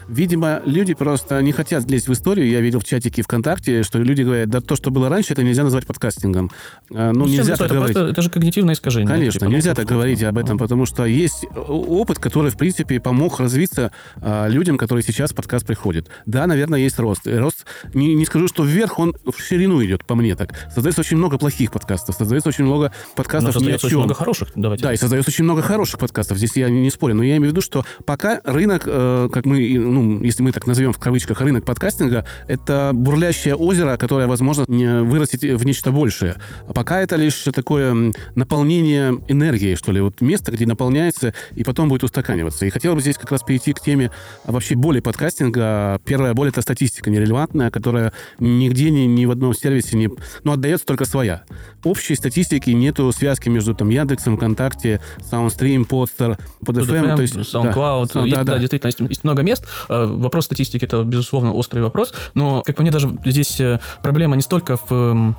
[0.08, 2.48] Видимо, люди просто не хотят лезть в историю.
[2.48, 5.64] Я видел в чатике ВКонтакте, что люди говорят, да то, что было раньше, это нельзя
[5.64, 6.50] назвать подкастингом.
[6.90, 7.94] А, ну, ну нельзя так это говорить.
[7.94, 9.08] Просто, это же когнитивное искажение.
[9.08, 13.40] Конечно, типа, нельзя так говорить об этом, потому что есть опыт, который, в принципе, помог
[13.40, 16.08] развиться а, людям, которые сейчас в подкаст приходят.
[16.26, 17.26] Да, наверное, есть рост.
[17.26, 20.54] Рост, не, не скажу, что вверх, он в ширину идет, по мне так.
[20.72, 23.86] Создается очень много плохих подкастов, создается очень много подкастов ни о чем.
[23.86, 24.84] очень много хороших, давайте.
[24.84, 26.38] Да, и создается очень много хороших подкастов.
[26.38, 29.78] Здесь я не спорю, но я имею в виду, что пока рынок, э, как мы,
[29.78, 34.64] ну, если мы так назовем в кавычках, рынок подкастинга, это бурлящее озеро, которое, возможно,
[35.04, 36.36] вырастет в нечто большее.
[36.68, 41.88] А пока это лишь такое наполнение энергии, что ли, вот место, где наполняется и потом
[41.88, 42.66] будет устаканиваться.
[42.66, 44.10] И хотел бы здесь как раз перейти к теме
[44.44, 46.00] вообще боли подкастинга.
[46.04, 50.10] Первая боль— это статистика нерелевантная, которая нигде, ни, ни в одном сервисе не...
[50.42, 51.44] Ну, отдается только своя.
[51.82, 57.16] Общей статистики нету связки между там Яндексом, ВКонтакте, Soundstream, Podster, PodFM.
[57.16, 58.10] То есть, SoundCloud.
[58.14, 59.66] Да, есть, да, да, действительно, есть, много мест.
[59.88, 62.12] Э, вопрос статистики— это, безусловно, острый вопрос.
[62.34, 65.34] Но, как по мне, даже здесь э, проблема не столько в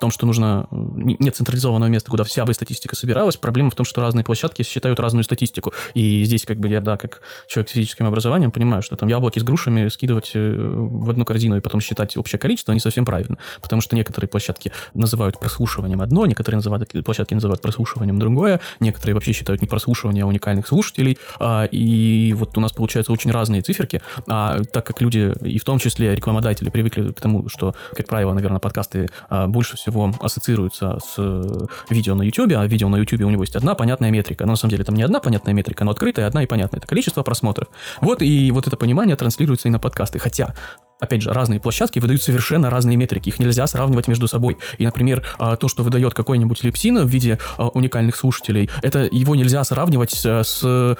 [0.00, 0.66] том, что нужно...
[0.70, 3.36] Нет централизованного места, куда вся бы статистика собиралась.
[3.36, 5.72] Проблема в том, что разные площадки считают разную статистику.
[5.94, 9.38] И здесь как бы я, да, как человек с физическим образованием, понимаю, что там яблоки
[9.38, 13.38] с грушами скидывать э, в одну корзину и потом считать общее количество не совсем правильно.
[13.60, 19.32] Потому что некоторые площадки называют прослушиванием одно, некоторые называют, площадки называют прослушиванием другое, некоторые вообще
[19.32, 21.18] считают не прослушивание, а уникальных слушателей.
[21.38, 24.00] А, и вот у нас получаются очень разные циферки.
[24.26, 28.32] А так как люди, и в том числе рекламодатели, привыкли к тому, что, как правило,
[28.32, 32.96] наверное, подкасты а, больше всего всего ассоциируется с э, видео на YouTube, а видео на
[32.96, 34.44] YouTube у него есть одна понятная метрика.
[34.44, 36.78] Но на самом деле там не одна понятная метрика, но открытая, одна и понятная.
[36.78, 37.68] Это количество просмотров.
[38.00, 40.18] Вот и вот это понимание транслируется и на подкасты.
[40.18, 40.54] Хотя
[41.00, 44.58] опять же, разные площадки выдают совершенно разные метрики, их нельзя сравнивать между собой.
[44.78, 49.34] И, например, а, то, что выдает какой-нибудь липсин в виде а, уникальных слушателей, это его
[49.34, 50.96] нельзя сравнивать с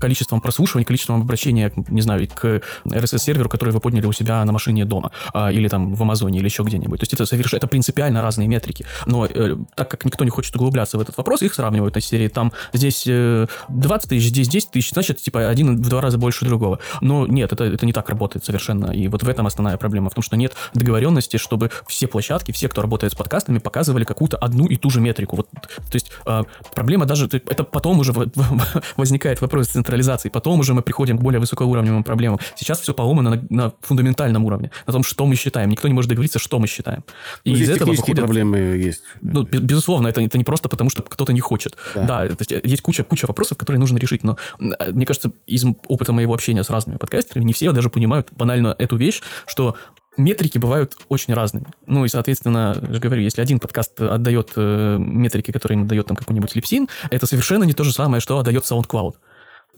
[0.00, 4.84] количеством прослушиваний, количеством обращения, не знаю, к RSS-серверу, который вы подняли у себя на машине
[4.84, 7.00] дома, а, или там в Амазоне, или еще где-нибудь.
[7.00, 8.84] То есть это совершенно, это принципиально разные метрики.
[9.06, 12.28] Но э, так как никто не хочет углубляться в этот вопрос, их сравнивают на серии,
[12.28, 16.44] там здесь 20 э, тысяч, здесь 10 тысяч, значит, типа один в два раза больше
[16.44, 16.78] другого.
[17.00, 18.92] Но нет, это, это не так работает совершенно совершенно.
[18.92, 22.68] И вот в этом основная проблема, в том, что нет договоренности, чтобы все площадки, все,
[22.68, 25.36] кто работает с подкастами, показывали какую-то одну и ту же метрику.
[25.36, 26.42] Вот, то есть э,
[26.74, 28.12] проблема даже, это потом уже
[28.96, 32.38] возникает вопрос централизации, потом уже мы приходим к более высокоуровневым проблемам.
[32.56, 35.70] Сейчас все поломано на, на фундаментальном уровне, на том, что мы считаем.
[35.70, 37.04] Никто не может договориться, что мы считаем.
[37.44, 38.18] И ну, из этого выходят...
[38.18, 39.02] проблемы есть.
[39.20, 41.76] Ну, безусловно, это, это не просто потому, что кто-то не хочет.
[41.94, 45.64] Да, да то есть, есть куча, куча вопросов, которые нужно решить, но мне кажется, из
[45.88, 49.76] опыта моего общения с разными подкастерами, не все даже понимают банально реально эту вещь, что
[50.16, 51.66] метрики бывают очень разными.
[51.86, 56.06] Ну и, соответственно, я же говорю, если один подкаст отдает э, метрики, которые им отдает
[56.06, 59.14] там какой-нибудь липсин, это совершенно не то же самое, что отдает SoundCloud.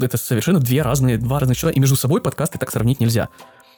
[0.01, 3.29] Это совершенно две разные, два разных человека, и между собой подкасты так сравнить нельзя.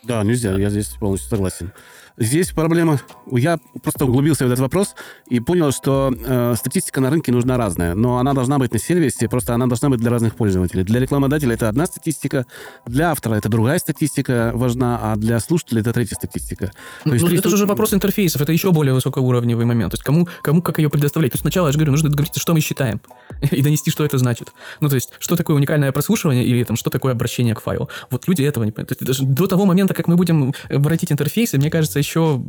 [0.02, 1.72] Да, нельзя, я здесь полностью согласен.
[2.18, 2.98] Здесь проблема...
[3.30, 4.94] Я просто углубился в этот вопрос
[5.28, 9.28] и понял, что э, статистика на рынке нужна разная, но она должна быть на сервисе,
[9.28, 10.82] просто она должна быть для разных пользователей.
[10.82, 12.46] Для рекламодателя это одна статистика,
[12.86, 16.72] для автора это другая статистика важна, а для слушателя это третья статистика.
[17.04, 19.92] То есть, ну, это же вопрос интерфейсов, это еще более высокоуровневый момент.
[19.92, 21.32] То есть кому, кому как ее предоставлять?
[21.32, 23.00] То есть сначала, я же говорю, нужно говорить, что мы считаем,
[23.50, 24.54] и донести, что это значит.
[24.80, 27.90] Ну, то есть, что такое уникальное прослушивание или там, что такое обращение к файлу.
[28.10, 28.96] Вот люди этого не понимают.
[29.00, 32.42] Даже до того момента, как мы будем воротить интерфейсы, мне кажется, еще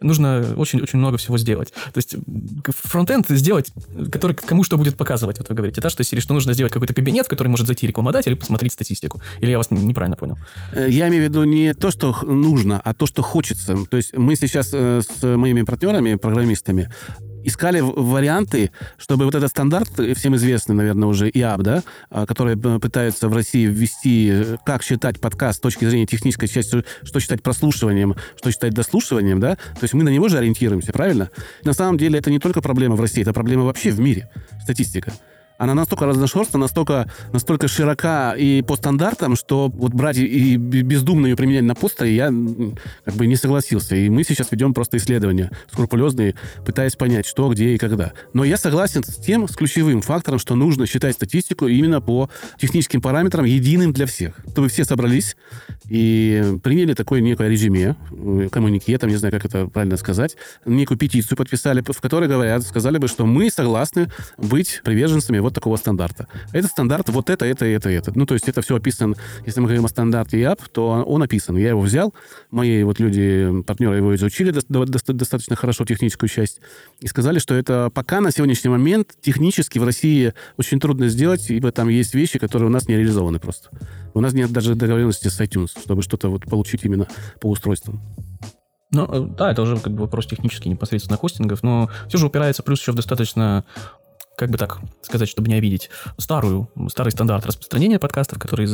[0.00, 1.72] нужно очень-очень много всего сделать.
[1.72, 2.16] То есть
[2.68, 3.72] фронтенд сделать,
[4.10, 6.94] который кому что будет показывать, вот вы говорите, да, что если что нужно сделать какой-то
[6.94, 9.20] кабинет, в который может зайти рекламодатель и посмотреть статистику.
[9.40, 10.38] Или я вас неправильно понял?
[10.72, 13.76] Э, я имею в виду не то, что нужно, а то, что хочется.
[13.88, 16.90] То есть мы сейчас э, с моими партнерами, программистами,
[17.44, 23.28] искали варианты, чтобы вот этот стандарт, всем известный, наверное, уже ИАБ, да, а, который пытаются
[23.28, 28.50] в России ввести, как считать подкаст с точки зрения технической части, что считать прослушиванием, что
[28.50, 31.30] считать дослушиванием, да, то есть мы на него же ориентируемся, правильно?
[31.64, 34.28] На самом деле это не только проблема в России, это проблема вообще в мире,
[34.62, 35.12] статистика
[35.60, 41.36] она настолько разношерстна, настолько, настолько широка и по стандартам, что вот брать и бездумно ее
[41.36, 42.32] применять на постере я
[43.04, 43.94] как бы не согласился.
[43.94, 46.34] И мы сейчас ведем просто исследования скрупулезные,
[46.64, 48.12] пытаясь понять, что, где и когда.
[48.32, 53.02] Но я согласен с тем, с ключевым фактором, что нужно считать статистику именно по техническим
[53.02, 54.40] параметрам единым для всех.
[54.52, 55.36] Чтобы все собрались
[55.90, 60.96] и приняли такое некое резюме, э, коммунике, там, не знаю, как это правильно сказать, некую
[60.96, 66.26] петицию подписали, в которой говорят, сказали бы, что мы согласны быть приверженцами вот такого стандарта.
[66.52, 68.12] Этот стандарт вот это, это, это, это.
[68.14, 69.14] Ну, то есть это все описано,
[69.46, 71.56] если мы говорим о стандарте ИАП, то он описан.
[71.56, 72.14] Я его взял,
[72.50, 76.60] мои вот люди, партнеры его изучили достаточно хорошо, техническую часть,
[77.00, 81.72] и сказали, что это пока на сегодняшний момент технически в России очень трудно сделать, ибо
[81.72, 83.70] там есть вещи, которые у нас не реализованы просто.
[84.14, 87.06] У нас нет даже договоренности с iTunes, чтобы что-то вот получить именно
[87.40, 88.00] по устройствам.
[88.92, 92.62] Ну, э, да, это уже как бы вопрос технический непосредственно хостингов, но все же упирается
[92.62, 93.64] плюс еще в достаточно
[94.40, 98.66] как бы так сказать, чтобы не обидеть, старую, старый стандарт распространения подкастов, который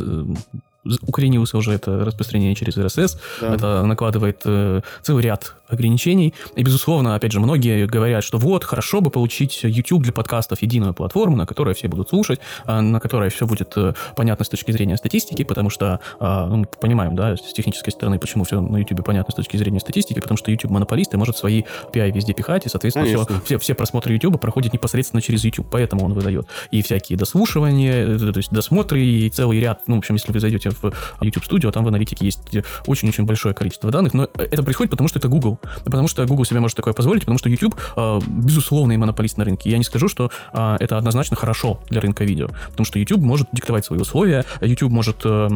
[1.02, 3.18] укоренился уже это распространение через RSS.
[3.40, 3.52] Да.
[3.52, 6.34] Это накладывает э, целый ряд ограничений.
[6.54, 10.94] И, безусловно, опять же, многие говорят, что вот, хорошо бы получить YouTube для подкастов, единую
[10.94, 14.70] платформу, на которой все будут слушать, а, на которой все будет э, понятно с точки
[14.72, 18.78] зрения статистики, потому что, э, ну, мы понимаем, да, с технической стороны, почему все на
[18.78, 21.62] YouTube понятно с точки зрения статистики, потому что YouTube монополист и может свои
[21.92, 26.04] API везде пихать, и, соответственно, все, все, все просмотры YouTube проходят непосредственно через YouTube, поэтому
[26.04, 30.14] он выдает и всякие дослушивания, э, то есть досмотры, и целый ряд, ну, в общем,
[30.14, 32.40] если вы зайдете в YouTube Studio, там в аналитике есть
[32.86, 36.60] очень-очень большое количество данных, но это происходит потому, что это Google, потому что Google себе
[36.60, 39.70] может такое позволить, потому что YouTube э, безусловный монополист на рынке.
[39.70, 43.48] Я не скажу, что э, это однозначно хорошо для рынка видео, потому что YouTube может
[43.52, 45.48] диктовать свои условия, YouTube может э,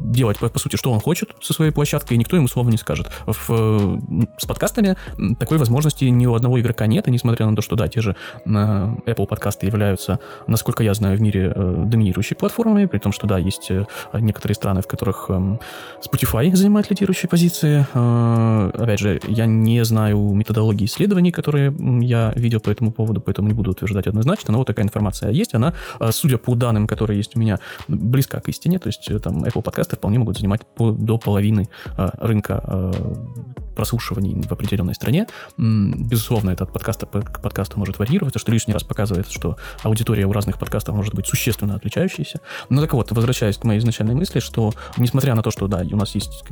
[0.00, 2.78] делать, по, по сути, что он хочет со своей площадкой, и никто ему слова не
[2.78, 3.10] скажет.
[3.26, 4.00] В,
[4.38, 4.96] с подкастами
[5.38, 8.16] такой возможности ни у одного игрока нет, и несмотря на то, что, да, те же
[8.46, 13.70] Apple подкасты являются, насколько я знаю, в мире доминирующей платформой, при том, что, да, есть
[14.12, 15.58] некоторые страны, в которых э,
[16.02, 17.86] Spotify занимает лидирующие позиции.
[18.76, 23.54] Опять же, я не знаю методологии исследований, которые я видел по этому поводу, поэтому не
[23.54, 25.54] буду утверждать однозначно, но вот такая информация есть.
[25.54, 29.18] Она, э, судя по данным, которые есть у меня, близка к истине, то есть э,
[29.18, 32.92] там Apple подкасты вполне могут занимать по, до половины э, рынка э,
[33.74, 35.26] прослушиваний в определенной стране.
[35.56, 40.32] Безусловно, это от подкаста к подкасту может варьироваться, что лишний раз показывает, что аудитория у
[40.32, 42.40] разных подкастов может быть существенно отличающаяся.
[42.68, 45.96] Но так вот, возвращаясь к моей изначальной мысли, что несмотря на то, что да, у
[45.96, 46.44] нас есть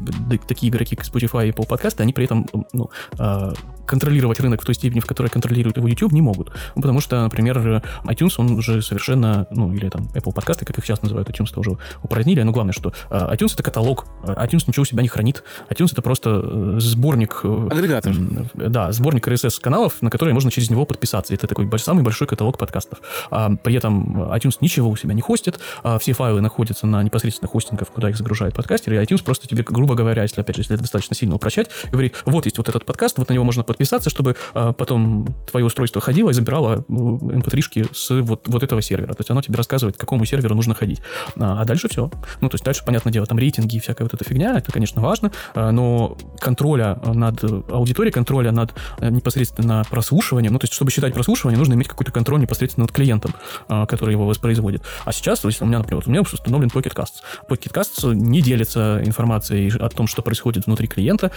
[0.48, 3.52] такие игроки, как Spotify и Apple подкасты, они при этом ну, э,
[3.86, 6.52] контролировать рынок в той степени, в которой контролирует его YouTube, не могут.
[6.74, 10.84] Ну, потому что, например, iTunes, он уже совершенно, ну, или там Apple подкасты, как их
[10.84, 14.86] сейчас называют, iTunes тоже упразднили, но главное, что э, iTunes это каталог, iTunes ничего у
[14.86, 16.76] себя не хранит, iTunes это просто э,
[17.12, 17.40] сборник...
[17.44, 18.14] Э, Агрегатор.
[18.54, 21.34] Да, сборник RSS-каналов, на которые можно через него подписаться.
[21.34, 23.00] Это такой самый большой каталог подкастов.
[23.30, 27.48] А, при этом iTunes ничего у себя не хостит, а все файлы находятся на непосредственно
[27.48, 30.74] хостингах, куда их загружают подкастеры, и iTunes просто тебе, грубо говоря, если, опять же, если
[30.74, 34.10] это достаточно сильно упрощать, говорит, вот есть вот этот подкаст, вот на него можно подписаться,
[34.10, 39.12] чтобы а, потом твое устройство ходило и забирало mp3-шки с вот, вот этого сервера.
[39.12, 41.00] То есть оно тебе рассказывает, к какому серверу нужно ходить.
[41.36, 42.10] А, а дальше все.
[42.40, 45.02] Ну, то есть дальше, понятное дело, там рейтинги и всякая вот эта фигня, это, конечно,
[45.02, 51.14] важно, но контроля над аудиторией, контроля над э, непосредственно прослушиванием, ну, то есть чтобы считать
[51.14, 53.34] прослушивание, нужно иметь какой-то контроль непосредственно над клиентом,
[53.68, 54.82] а, который его воспроизводит.
[55.04, 57.22] А сейчас, то есть у меня, например, у меня установлен Pocket Casts.
[57.48, 61.30] Pocket Casts не делится информацией о том, что происходит внутри клиента,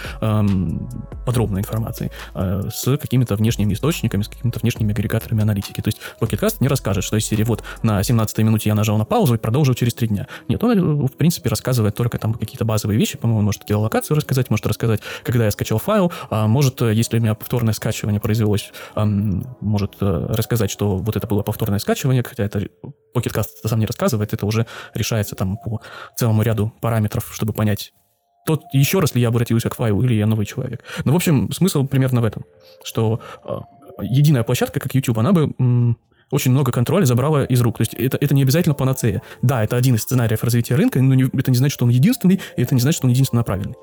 [1.24, 5.80] подробной информацией, а, с какими-то внешними источниками, с какими-то внешними агрегаторами аналитики.
[5.80, 9.04] То есть Pocket Cast не расскажет, что серии вот на 17 минуте я нажал на
[9.04, 10.26] паузу и продолжил через три дня.
[10.48, 14.66] Нет, он, в принципе, рассказывает только там какие-то базовые вещи, по-моему, может геолокацию рассказать, может
[14.66, 20.70] рассказать, когда я скачал файл, а, может, если у меня повторное скачивание произвелось, может рассказать,
[20.70, 22.60] что вот это было повторное скачивание, хотя это
[23.14, 25.80] Pocket Cast сам не рассказывает, это уже решается там по
[26.16, 27.92] целому ряду параметров, чтобы понять,
[28.46, 30.84] тот еще раз ли я обратился к файлу, или я новый человек.
[31.04, 32.44] Ну, в общем, смысл примерно в этом,
[32.84, 33.20] что
[34.00, 35.52] единая площадка, как YouTube, она бы
[36.30, 37.78] очень много контроля забрала из рук.
[37.78, 39.22] То есть это, это не обязательно панацея.
[39.42, 42.40] Да, это один из сценариев развития рынка, но не, это не значит, что он единственный,
[42.56, 43.76] и это не значит, что он единственно правильный.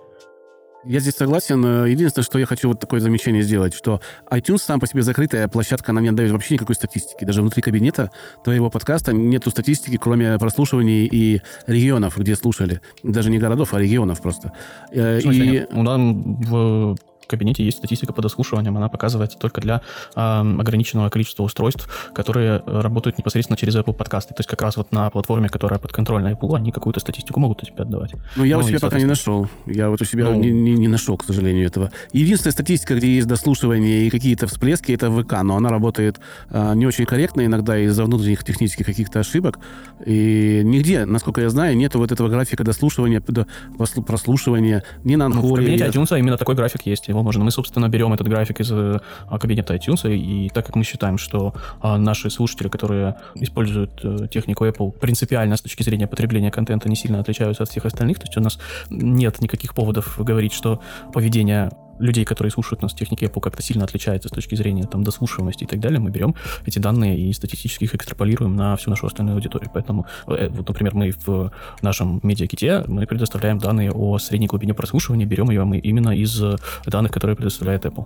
[0.86, 1.86] Я здесь согласен.
[1.86, 5.92] Единственное, что я хочу вот такое замечание сделать, что iTunes сам по себе закрытая площадка,
[5.92, 7.24] она не отдает вообще никакой статистики.
[7.24, 8.12] Даже внутри кабинета
[8.44, 12.82] твоего подкаста нету статистики, кроме прослушиваний и регионов, где слушали.
[13.04, 14.52] Даже не городов, а регионов просто.
[14.92, 15.66] Э, и...
[15.72, 16.96] У нас в
[17.28, 19.82] кабинете есть статистика по дослушиваниям, она показывается только для
[20.15, 24.34] э, ограниченного количества устройств, которые работают непосредственно через Apple подкасты.
[24.34, 27.65] То есть как раз вот на платформе, которая подконтрольна Apple, они какую-то статистику могут у
[27.65, 28.13] тебя отдавать.
[28.36, 29.47] Ну, я ну, у себя пока не нашел.
[29.65, 31.91] Я вот у себя ну, не, не, не нашел, к сожалению, этого.
[32.11, 36.19] Единственная статистика, где есть дослушивание и какие-то всплески, это ВК, но она работает
[36.49, 39.59] э, не очень корректно иногда из-за внутренних технических каких-то ошибок.
[40.05, 43.21] И нигде, насколько я знаю, нету вот этого графика дослушивания,
[44.05, 45.47] прослушивания ни на Анхоре.
[45.47, 47.43] Ну, в кабинете iTunes именно такой график есть его можно.
[47.43, 48.99] Мы, собственно, берем этот график из э,
[49.39, 54.66] кабинета iTunes, и так как мы считаем, что а, наши слушатели, которые используют э, технику
[54.66, 58.38] Apple, принципиально с точки зрения потребления контента не сильно отличаются от всех остальных, то есть
[58.38, 58.59] у нас
[58.89, 60.82] нет никаких поводов говорить, что
[61.14, 65.64] поведение людей, которые слушают нас техники Apple, как-то сильно отличается с точки зрения там дослушиваемости
[65.64, 66.36] и так далее, мы берем
[66.66, 69.70] эти данные и статистически их экстраполируем на всю нашу остальную аудиторию.
[69.74, 75.26] Поэтому, э, вот, например, мы в нашем медиаките мы предоставляем данные о средней глубине прослушивания,
[75.26, 76.41] берем ее мы именно из
[76.86, 78.06] данных, которые предоставляет Apple.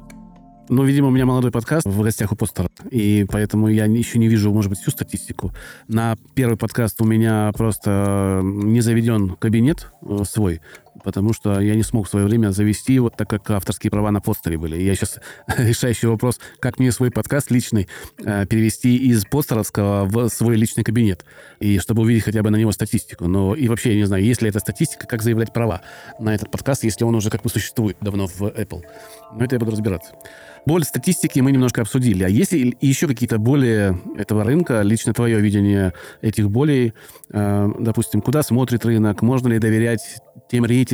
[0.69, 4.27] Ну, видимо, у меня молодой подкаст в гостях у постера, и поэтому я еще не
[4.27, 5.53] вижу, может быть, всю статистику.
[5.87, 10.59] На первый подкаст у меня просто не заведен кабинет э, свой,
[11.03, 14.21] потому что я не смог в свое время завести, вот так как авторские права на
[14.21, 14.81] постере были.
[14.81, 15.19] Я сейчас
[15.57, 17.87] решающий вопрос, как мне свой подкаст личный
[18.23, 21.25] э, перевести из постеровского в свой личный кабинет,
[21.59, 23.27] и чтобы увидеть хотя бы на него статистику.
[23.27, 25.81] Но и вообще, я не знаю, есть ли эта статистика, как заявлять права
[26.19, 28.81] на этот подкаст, если он уже как бы существует давно в Apple.
[29.33, 30.13] Но это я буду разбираться.
[30.67, 32.25] Боль статистики мы немножко обсудили.
[32.25, 36.93] А есть ли еще какие-то боли этого рынка, лично твое видение этих болей?
[37.31, 39.21] Э, допустим, куда смотрит рынок?
[39.21, 40.01] Можно ли доверять
[40.49, 40.86] тем рейтингам,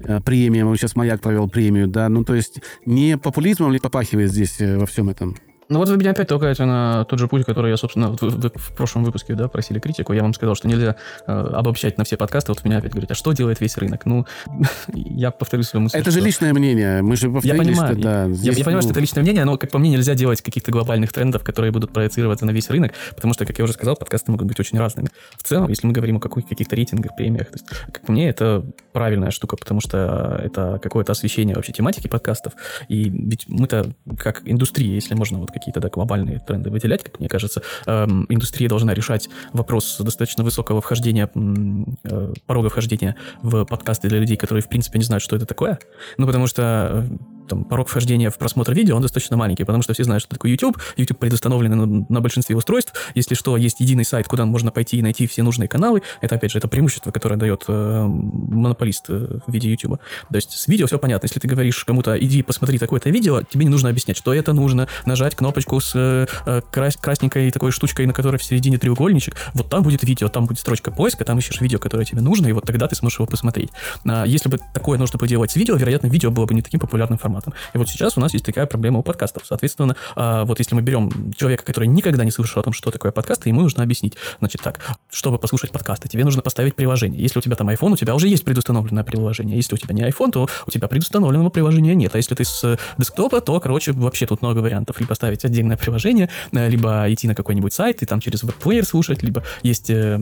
[0.00, 0.74] э, премиям?
[0.76, 2.08] Сейчас Маяк провел премию, да?
[2.08, 5.36] Ну, то есть не популизмом ли попахивает здесь э, во всем этом?
[5.70, 8.50] Ну вот вы меня опять толкаете на тот же путь, который я, собственно, вы, вы
[8.52, 10.12] в прошлом выпуске да, просили критику.
[10.12, 10.96] Я вам сказал, что нельзя
[11.28, 12.50] э, обобщать на все подкасты.
[12.50, 14.04] Вот меня опять говорят, а что делает весь рынок?
[14.04, 14.26] Ну,
[14.92, 15.96] я повторю свою мысль.
[15.96, 16.18] Это что...
[16.18, 17.02] же личное мнение.
[17.02, 18.82] Мы же Я понимаю, да, здесь, я, я понимаю, ну...
[18.82, 21.92] что это личное мнение, но, как по мне, нельзя делать каких-то глобальных трендов, которые будут
[21.92, 25.10] проецироваться на весь рынок, потому что, как я уже сказал, подкасты могут быть очень разными.
[25.36, 28.64] В целом, если мы говорим о каких-то рейтингах, премиях, то есть, как по мне, это
[28.92, 32.54] правильная штука, потому что это какое-то освещение вообще тематики подкастов.
[32.88, 37.28] И ведь мы-то, как индустрия, если можно вот какие-то да, глобальные тренды выделять, как мне
[37.28, 37.62] кажется.
[37.86, 44.36] Эм, индустрия должна решать вопрос достаточно высокого вхождения, э, порога вхождения в подкасты для людей,
[44.36, 45.78] которые, в принципе, не знают, что это такое.
[46.16, 47.16] Ну, потому что э,
[47.50, 50.50] там, порог вхождения в просмотр видео, он достаточно маленький, потому что все знают, что такое
[50.50, 50.80] YouTube.
[50.96, 52.94] YouTube предустановлен на, на большинстве устройств.
[53.14, 56.02] Если что, есть единый сайт, куда можно пойти и найти все нужные каналы.
[56.20, 59.98] Это, опять же, это преимущество, которое дает э, монополист э, в виде YouTube.
[60.30, 61.26] То есть с видео все понятно.
[61.26, 64.88] Если ты говоришь кому-то, иди посмотри такое-то видео, тебе не нужно объяснять, что это нужно,
[65.04, 69.34] нажать кнопочку с э, э крас красненькой такой штучкой, на которой в середине треугольничек.
[69.54, 72.52] Вот там будет видео, там будет строчка поиска, там ищешь видео, которое тебе нужно, и
[72.52, 73.70] вот тогда ты сможешь его посмотреть.
[74.06, 76.78] А если бы такое нужно было делать с видео, вероятно, видео было бы не таким
[76.78, 77.54] популярным форматом форматом.
[77.74, 79.42] И вот сейчас у нас есть такая проблема у подкастов.
[79.46, 83.12] Соответственно, а, вот если мы берем человека, который никогда не слышал о том, что такое
[83.12, 84.16] подкасты, ему нужно объяснить.
[84.38, 84.80] Значит так,
[85.10, 87.20] чтобы послушать подкасты, тебе нужно поставить приложение.
[87.20, 89.56] Если у тебя там iPhone, у тебя уже есть предустановленное приложение.
[89.56, 92.14] Если у тебя не iPhone, то у тебя предустановленного приложения нет.
[92.14, 95.00] А если ты с десктопа, то, короче, вообще тут много вариантов.
[95.00, 99.22] Либо ставить отдельное приложение, э, либо идти на какой-нибудь сайт и там через веб-плеер слушать,
[99.22, 100.18] либо есть э,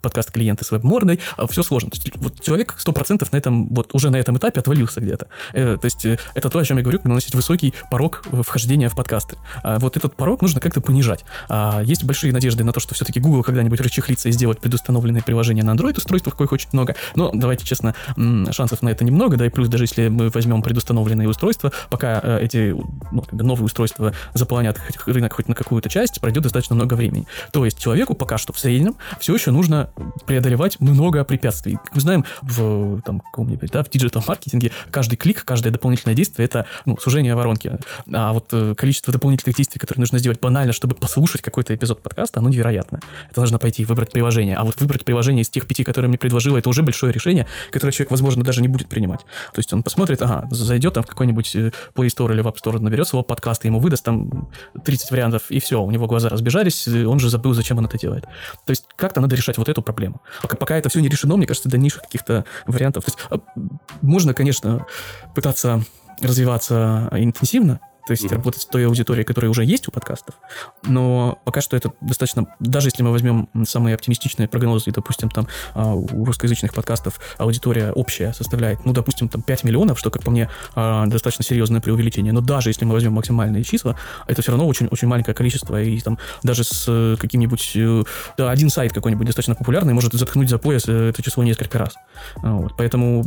[0.00, 1.20] подкаст клиенты с веб-мордой.
[1.36, 1.90] А, Все сложно.
[2.16, 5.26] Вот человек 100% на этом, вот уже на этом этапе отвалился где-то.
[5.52, 9.36] Э, то есть это то, о чем я говорю, наносить высокий порог вхождения в подкасты.
[9.62, 11.24] А вот этот порог нужно как-то понижать.
[11.48, 15.62] А есть большие надежды на то, что все-таки Google когда-нибудь расчехлится и сделает предустановленные приложения
[15.62, 16.96] на Android-устройствах, коих очень много.
[17.16, 17.94] Но давайте честно,
[18.50, 22.40] шансов на это немного, да, и плюс даже если мы возьмем предустановленные устройства, пока э,
[22.42, 22.74] эти
[23.12, 27.26] ну, новые устройства заполонят рынок хоть на какую-то часть, пройдет достаточно много времени.
[27.52, 29.90] То есть человеку пока что в среднем все еще нужно
[30.26, 31.78] преодолевать много препятствий.
[31.94, 36.66] Мы знаем, в, там, каком-нибудь, да, в диджитал-маркетинге каждый клик, каждое дополнительное действие действия, это
[36.84, 37.78] ну, сужение воронки.
[38.12, 42.40] А вот э, количество дополнительных действий, которые нужно сделать банально, чтобы послушать какой-то эпизод подкаста,
[42.40, 43.00] оно невероятно.
[43.30, 44.56] Это нужно пойти и выбрать приложение.
[44.56, 47.92] А вот выбрать приложение из тех пяти, которые мне предложило, это уже большое решение, которое
[47.92, 49.20] человек, возможно, даже не будет принимать.
[49.52, 52.56] То есть он посмотрит, ага, зайдет там в какой-нибудь э, Play Store или в App
[52.62, 54.48] Store, наберет своего подкаста, ему выдаст там
[54.84, 58.24] 30 вариантов, и все, у него глаза разбежались, он же забыл, зачем он это делает.
[58.64, 60.20] То есть как-то надо решать вот эту проблему.
[60.42, 63.04] Пока, пока это все не решено, мне кажется, дальнейших каких-то вариантов.
[63.04, 63.40] То есть, а,
[64.02, 64.86] можно, конечно,
[65.34, 65.84] пытаться
[66.20, 67.80] развиваться интенсивно,
[68.10, 68.34] то есть mm-hmm.
[68.34, 70.34] работать с той аудиторией, которая уже есть у подкастов.
[70.82, 72.48] Но пока что это достаточно...
[72.58, 78.32] Даже если мы возьмем самые оптимистичные прогнозы, допустим, там а, у русскоязычных подкастов аудитория общая
[78.32, 82.32] составляет, ну, допустим, там 5 миллионов, что, как по мне, а, достаточно серьезное преувеличение.
[82.32, 83.94] Но даже если мы возьмем максимальные числа,
[84.26, 85.80] это все равно очень-очень маленькое количество.
[85.80, 87.70] И там даже с э, каким-нибудь...
[87.76, 88.02] Э,
[88.36, 91.94] да, один сайт какой-нибудь достаточно популярный может заткнуть за пояс э, это число несколько раз.
[92.38, 92.72] Вот.
[92.76, 93.24] Поэтому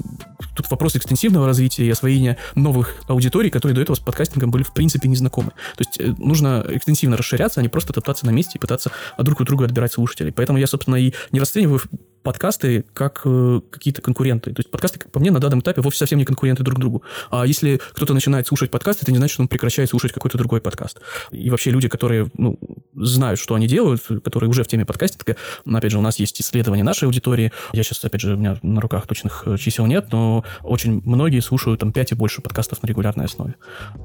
[0.57, 4.72] тут вопрос экстенсивного развития и освоения новых аудиторий, которые до этого с подкастингом были в
[4.73, 5.51] в принципе не знакомы.
[5.77, 9.39] То есть э, нужно экстенсивно расширяться, а не просто топтаться на месте и пытаться друг
[9.39, 10.31] у друга отбирать слушателей.
[10.31, 11.79] Поэтому я, собственно, и не расцениваю
[12.23, 14.53] подкасты как э, какие-то конкуренты.
[14.53, 17.03] То есть подкасты, по мне, на данном этапе вовсе совсем не конкуренты друг другу.
[17.29, 20.61] А если кто-то начинает слушать подкасты, это не значит, что он прекращает слушать какой-то другой
[20.61, 21.01] подкаст.
[21.31, 22.57] И вообще люди, которые ну,
[22.95, 26.83] знают, что они делают, которые уже в теме подкастинга, опять же, у нас есть исследования
[26.83, 27.51] нашей аудитории.
[27.73, 31.41] Я сейчас, опять же, у меня на руках точных э, чисел нет, но очень многие
[31.41, 33.55] слушают там 5 и больше подкастов на регулярной основе,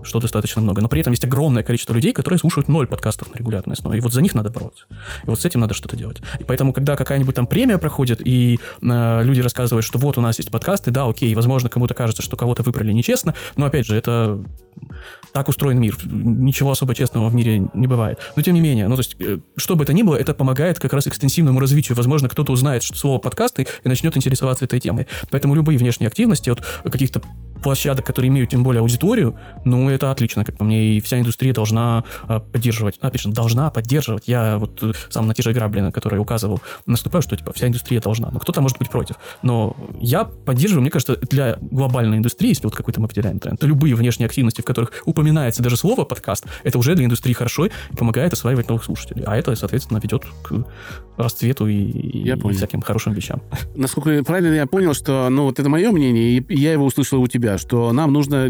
[0.02, 0.82] что достаточно много.
[0.82, 3.98] Но при этом есть огромное количество людей, которые слушают ноль подкастов на регулярной основе.
[3.98, 4.86] И вот за них надо бороться.
[5.24, 6.18] И вот с этим надо что-то делать.
[6.40, 10.20] И поэтому, когда какая-нибудь там премия проходит, происходит, и э, люди рассказывают, что вот у
[10.20, 13.96] нас есть подкасты, да, окей, возможно, кому-то кажется, что кого-то выбрали нечестно, но опять же,
[13.96, 14.42] это
[15.38, 15.96] так устроен мир.
[16.04, 18.18] Ничего особо честного в мире не бывает.
[18.34, 20.80] Но тем не менее, ну, то есть, э, что бы это ни было, это помогает
[20.80, 21.96] как раз экстенсивному развитию.
[21.96, 25.06] Возможно, кто-то узнает слово подкасты и начнет интересоваться этой темой.
[25.30, 27.22] Поэтому любые внешние активности от каких-то
[27.62, 31.52] площадок, которые имеют тем более аудиторию, ну, это отлично, как по мне, и вся индустрия
[31.52, 32.98] должна э, поддерживать.
[33.00, 34.24] Опять же, должна поддерживать.
[34.26, 37.68] Я вот э, сам на те же грабли, на которые указывал, наступаю, что, типа, вся
[37.68, 38.30] индустрия должна.
[38.30, 39.16] Но кто-то может быть против.
[39.42, 43.66] Но я поддерживаю, мне кажется, для глобальной индустрии, если вот какой-то мы потеряем тренд, то
[43.66, 44.92] любые внешние активности, в которых
[45.28, 49.24] упоминается даже слово подкаст, это уже для индустрии хорошо и помогает осваивать новых слушателей.
[49.26, 50.64] А это, соответственно, ведет к
[51.16, 53.42] расцвету и, я и всяким хорошим вещам.
[53.74, 57.26] Насколько правильно я понял, что, ну, вот это мое мнение, и я его услышал у
[57.26, 58.48] тебя, что нам нужно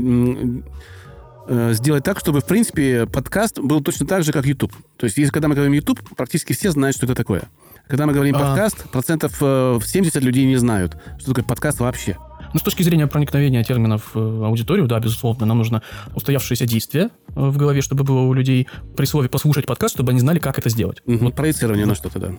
[1.48, 4.72] э, сделать так, чтобы, в принципе, подкаст был точно так же, как YouTube.
[4.96, 7.42] То есть, если когда мы говорим YouTube, практически все знают, что это такое.
[7.88, 8.38] Когда мы говорим а...
[8.38, 12.16] подкаст, процентов 70 э, людей не знают, что такое подкаст вообще.
[12.52, 15.82] Ну, с точки зрения проникновения терминов в аудиторию, да, безусловно, нам нужно
[16.14, 20.20] устоявшееся действие э, в голове, чтобы было у людей при слове послушать подкаст, чтобы они
[20.20, 21.02] знали, как это сделать.
[21.06, 21.18] Угу.
[21.18, 22.32] Вот проецирование на что-то, да.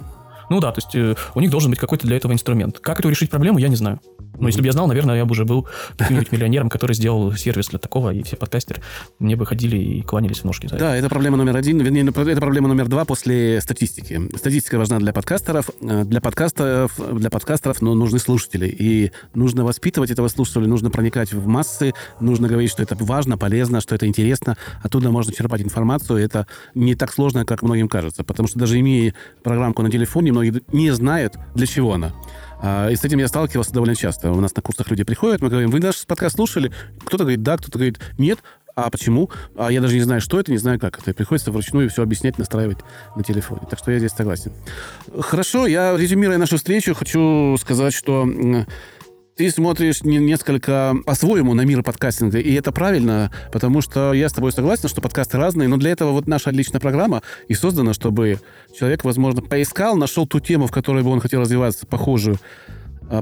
[0.49, 2.79] Ну да, то есть э, у них должен быть какой-то для этого инструмент.
[2.79, 3.99] Как эту решить проблему, я не знаю.
[4.39, 7.67] Но если бы я знал, наверное, я бы уже был каким-нибудь миллионером, который сделал сервис
[7.67, 8.81] для такого, и все подкастеры
[9.19, 10.67] мне бы ходили и кланялись в ножки.
[10.67, 11.79] За да, это проблема номер один.
[11.79, 14.21] Вернее, ну, это проблема номер два после статистики.
[14.35, 15.69] Статистика важна для подкастеров.
[15.81, 18.67] Э, для подкастеров, для подкастеров но нужны слушатели.
[18.67, 23.81] И нужно воспитывать этого слушателя, нужно проникать в массы, нужно говорить, что это важно, полезно,
[23.81, 24.57] что это интересно.
[24.83, 26.19] Оттуда можно черпать информацию.
[26.19, 28.23] Это не так сложно, как многим кажется.
[28.23, 32.13] Потому что даже имея программку на телефоне, многие не знают, для чего она.
[32.61, 34.31] А, и с этим я сталкивался довольно часто.
[34.31, 36.71] У нас на курсах люди приходят, мы говорим, вы наш подкаст слушали?
[37.05, 38.39] Кто-то говорит да, кто-то говорит нет.
[38.75, 39.29] А почему?
[39.57, 41.13] А я даже не знаю, что это, не знаю, как это.
[41.13, 42.77] Приходится вручную все объяснять, настраивать
[43.15, 43.61] на телефоне.
[43.69, 44.53] Так что я здесь согласен.
[45.19, 48.25] Хорошо, я, резюмируя нашу встречу, хочу сказать, что
[49.39, 54.51] ты смотришь несколько по-своему на мир подкастинга, и это правильно, потому что я с тобой
[54.51, 58.39] согласен, что подкасты разные, но для этого вот наша отличная программа и создана, чтобы
[58.77, 62.37] человек, возможно, поискал, нашел ту тему, в которой бы он хотел развиваться, похожую,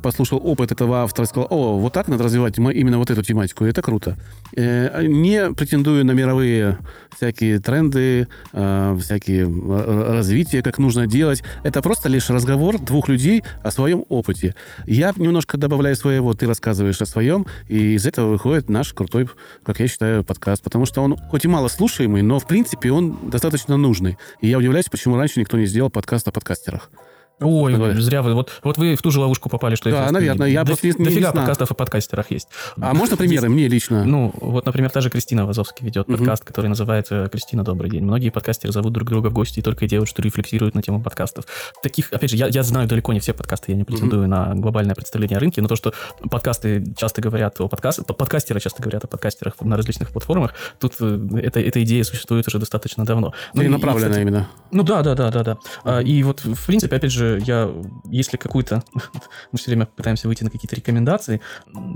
[0.01, 3.81] послушал опыт этого автора сказал, о, вот так надо развивать именно вот эту тематику, это
[3.81, 4.17] круто.
[4.55, 6.77] Э, не претендую на мировые
[7.17, 11.43] всякие тренды, а, всякие а, развития, как нужно делать.
[11.63, 14.55] Это просто лишь разговор двух людей о своем опыте.
[14.85, 19.29] Я немножко добавляю своего, ты рассказываешь о своем, и из этого выходит наш крутой,
[19.63, 23.17] как я считаю, подкаст, потому что он хоть и мало слушаемый, но, в принципе, он
[23.29, 24.17] достаточно нужный.
[24.41, 26.91] И я удивляюсь, почему раньше никто не сделал подкаст о подкастерах.
[27.39, 27.93] Ой, Давай.
[27.93, 28.33] зря вы.
[28.33, 30.47] Вот, вот вы в ту же ловушку попали, что да, наверное.
[30.47, 32.47] Я просто не, не Дофига подкастов о подкастерах есть.
[32.81, 34.05] А можно примеры мне лично?
[34.05, 36.17] Ну, вот, например, та же Кристина Вазовский ведет угу.
[36.17, 38.03] подкаст, который называется «Кристина, добрый день».
[38.03, 40.99] Многие подкастеры зовут друг друга в гости и только и делают, что рефлексируют на тему
[40.99, 41.45] подкастов.
[41.83, 44.29] Таких, опять же, я, я знаю далеко не все подкасты, я не претендую угу.
[44.31, 45.93] на глобальное представление о рынке, но то, что
[46.31, 51.19] подкасты часто говорят о подкастах, подкастеры часто говорят о подкастерах на различных платформах, тут э,
[51.43, 53.33] эта, эта идея существует уже достаточно давно.
[53.53, 54.49] Ну, и направлена кстати, именно.
[54.71, 55.57] Ну да, да, да, да, да.
[55.83, 57.71] А, и вот, в принципе, опять же, я
[58.05, 58.83] если какую-то...
[59.51, 61.41] Мы все время пытаемся выйти на какие-то рекомендации.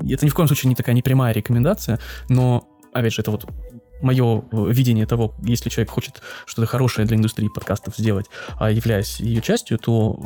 [0.10, 3.46] Это ни в коем случае не такая непрямая рекомендация, но опять же, это вот
[4.02, 8.26] мое видение того, если человек хочет что-то хорошее для индустрии подкастов сделать,
[8.58, 10.20] а являясь ее частью, то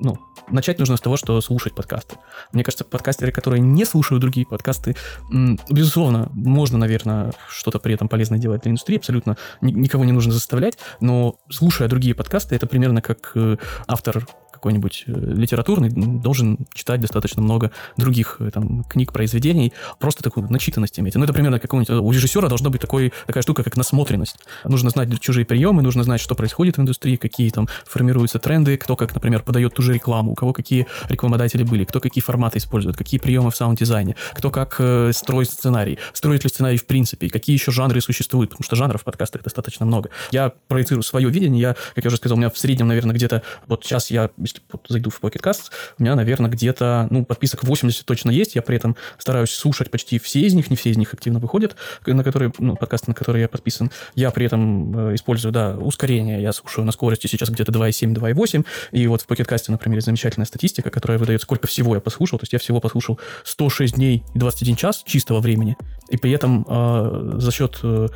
[0.00, 0.18] ну,
[0.50, 2.16] начать нужно с того, что слушать подкасты.
[2.52, 4.96] Мне кажется, подкастеры, которые не слушают другие подкасты,
[5.70, 10.78] безусловно, можно, наверное, что-то при этом полезное делать для индустрии, абсолютно никого не нужно заставлять,
[11.00, 13.56] но слушая другие подкасты, это примерно как э,
[13.86, 14.26] автор
[14.58, 20.98] какой-нибудь э, литературный должен читать достаточно много других э, там, книг, произведений, просто такую начитанность
[21.00, 21.14] иметь.
[21.14, 21.90] Ну, это примерно какого-нибудь...
[21.90, 24.36] У режиссера должна быть такой, такая штука, как насмотренность.
[24.64, 28.96] Нужно знать чужие приемы, нужно знать, что происходит в индустрии, какие там формируются тренды, кто
[28.96, 32.96] как, например, подает ту же рекламу, у кого какие рекламодатели были, кто какие форматы использует,
[32.96, 37.54] какие приемы в саунд-дизайне, кто как э, строит сценарий, строит ли сценарий в принципе, какие
[37.54, 40.10] еще жанры существуют, потому что жанров в достаточно много.
[40.30, 43.42] Я проецирую свое видение, я, как я уже сказал, у меня в среднем, наверное, где-то,
[43.66, 48.04] вот сейчас я если зайду в Pocket Cast, у меня, наверное, где-то, ну, подписок 80
[48.04, 51.12] точно есть, я при этом стараюсь слушать почти все из них, не все из них
[51.14, 51.76] активно выходят,
[52.06, 53.90] на которые, ну, подкасты, на которые я подписан.
[54.14, 58.66] Я при этом э, использую, да, ускорение, я слушаю на скорости сейчас где-то 2,7, 2,8,
[58.92, 62.44] и вот в Pocket Cast, например, замечательная статистика, которая выдает, сколько всего я послушал, то
[62.44, 65.76] есть я всего послушал 106 дней и 21 час чистого времени,
[66.08, 68.08] и при этом э, за счет э,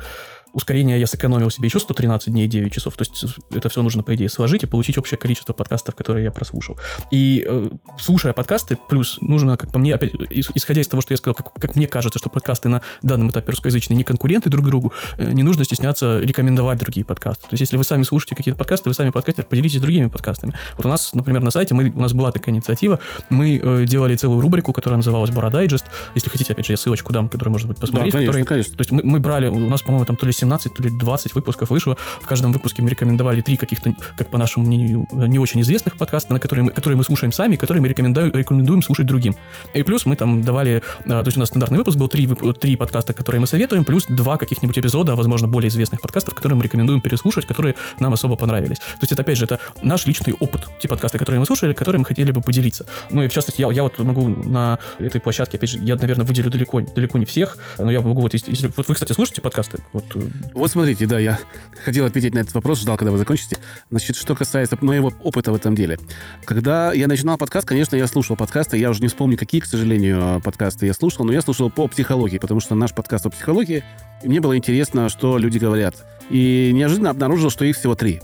[0.53, 2.95] ускорение я сэкономил себе еще 113 дней и 9 часов.
[2.95, 6.31] То есть это все нужно, по идее, сложить и получить общее количество подкастов, которые я
[6.31, 6.77] прослушал.
[7.11, 11.17] И э, слушая подкасты, плюс нужно, как по мне, опять, исходя из того, что я
[11.17, 14.93] сказал, как, как мне кажется, что подкасты на данном этапе русскоязычные не конкуренты друг другу,
[15.17, 17.43] э, не нужно стесняться рекомендовать другие подкасты.
[17.43, 20.53] То есть если вы сами слушаете какие-то подкасты, вы сами подкастер, поделитесь другими подкастами.
[20.77, 22.99] Вот у нас, например, на сайте мы, у нас была такая инициатива,
[23.29, 25.85] мы э, делали целую рубрику, которая называлась «Бора Дайджест».
[26.13, 28.13] Если хотите, опять же, я ссылочку дам, которую, может быть, посмотреть.
[28.13, 28.75] Да, конечно, которые, конечно.
[28.75, 31.35] То есть мы, мы брали, у нас, по-моему, там то ли 17, то ли 20
[31.35, 31.97] выпусков вышло.
[32.21, 36.33] В каждом выпуске мы рекомендовали три каких-то, как по нашему мнению, не очень известных подкаста,
[36.33, 39.35] на которые мы, которые мы слушаем сами, которые мы рекомендуем, рекомендуем слушать другим.
[39.73, 42.27] И плюс мы там давали, а, то есть у нас стандартный выпуск был три,
[42.59, 46.63] три подкаста, которые мы советуем, плюс два каких-нибудь эпизода, возможно, более известных подкастов, которые мы
[46.63, 48.79] рекомендуем переслушать, которые нам особо понравились.
[48.79, 51.99] То есть это, опять же, это наш личный опыт, те подкасты, которые мы слушали, которые
[51.99, 52.85] мы хотели бы поделиться.
[53.09, 56.25] Ну и в частности, я, я вот могу на этой площадке, опять же, я, наверное,
[56.25, 59.79] выделю далеко, далеко не всех, но я могу вот, если вот вы, кстати, слушаете подкасты?
[59.93, 60.21] Вот, э,
[60.53, 61.39] вот смотрите, да, я
[61.83, 63.57] хотел ответить на этот вопрос, ждал, когда вы закончите.
[63.89, 65.99] Значит, что касается моего опыта в этом деле.
[66.45, 70.41] Когда я начинал подкаст, конечно, я слушал подкасты, я уже не вспомню, какие, к сожалению,
[70.41, 73.83] подкасты я слушал, но я слушал по психологии, потому что наш подкаст о психологии,
[74.23, 75.95] и мне было интересно, что люди говорят.
[76.29, 78.21] И неожиданно обнаружил, что их всего три.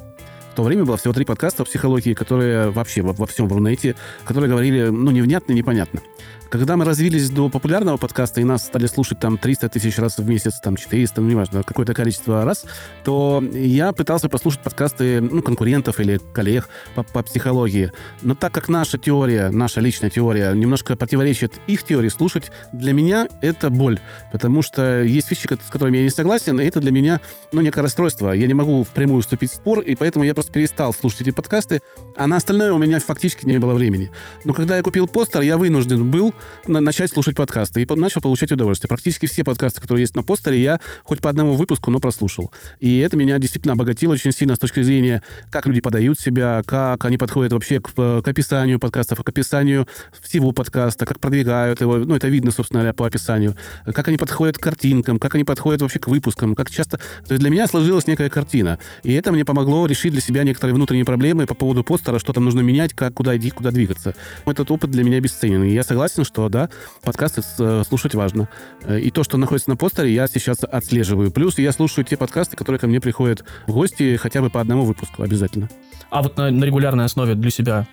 [0.51, 3.53] В то время было всего три подкаста о психологии, которые вообще во, во всем в
[3.53, 3.95] Рунете,
[4.25, 6.01] которые говорили, ну, невнятно, непонятно.
[6.49, 10.27] Когда мы развились до популярного подкаста, и нас стали слушать там 300 тысяч раз в
[10.27, 12.65] месяц, там 400, ну, неважно, какое-то количество раз,
[13.03, 17.91] то я пытался послушать подкасты ну, конкурентов или коллег по, по психологии.
[18.23, 23.27] Но так как наша теория, наша личная теория немножко противоречит их теории, слушать для меня
[23.41, 23.99] это боль.
[24.31, 27.21] Потому что есть вещи, с которыми я не согласен, и это для меня,
[27.51, 28.31] ну, некое расстройство.
[28.31, 31.81] Я не могу впрямую вступить в спор, и поэтому я просто перестал слушать эти подкасты,
[32.15, 34.09] а на остальное у меня фактически не было времени.
[34.45, 36.33] Но когда я купил постер, я вынужден был
[36.67, 37.81] начать слушать подкасты.
[37.81, 38.87] И начал получать удовольствие.
[38.87, 42.51] Практически все подкасты, которые есть на постере, я хоть по одному выпуску, но прослушал.
[42.79, 47.03] И это меня действительно обогатило очень сильно с точки зрения, как люди подают себя, как
[47.05, 49.87] они подходят вообще к, к описанию подкастов, к описанию
[50.21, 51.97] всего подкаста, как продвигают его.
[51.97, 53.55] Ну, это видно, собственно по описанию.
[53.85, 56.97] Как они подходят к картинкам, как они подходят вообще к выпускам, как часто...
[56.97, 58.79] То есть для меня сложилась некая картина.
[59.03, 62.45] И это мне помогло решить для себя некоторые внутренние проблемы по поводу постера, что там
[62.45, 64.15] нужно менять, как куда идти, куда двигаться.
[64.45, 65.63] Этот опыт для меня бесценен.
[65.63, 66.69] И я согласен, что да,
[67.03, 68.47] подкасты э, слушать важно.
[68.83, 71.31] Э, и то, что находится на постере, я сейчас отслеживаю.
[71.31, 74.83] Плюс я слушаю те подкасты, которые ко мне приходят в гости хотя бы по одному
[74.83, 75.69] выпуску обязательно.
[76.11, 77.87] А вот на, на регулярной основе для себя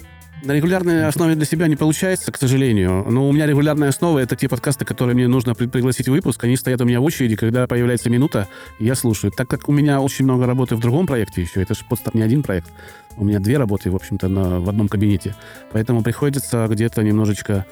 [0.45, 3.07] на регулярной основе для себя не получается, к сожалению.
[3.09, 6.45] Но у меня регулярная основа— это те подкасты, которые мне нужно при- пригласить в выпуск.
[6.45, 8.47] Они стоят у меня в очереди, когда появляется минута,
[8.78, 9.32] я слушаю.
[9.34, 12.22] Так как у меня очень много работы в другом проекте еще, это же подстав не
[12.22, 12.70] один проект.
[13.16, 15.34] У меня две работы, в общем-то, на, в одном кабинете.
[15.72, 17.64] Поэтому приходится где-то немножечко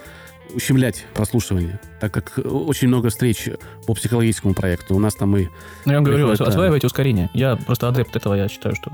[0.55, 3.49] ущемлять прослушивание, так как очень много встреч
[3.87, 4.95] по психологическому проекту.
[4.95, 5.49] У нас там и...
[5.85, 7.31] Ну, я вам говорю, осваивайте ускорение.
[7.35, 8.93] Я просто адепт этого, я считаю, что...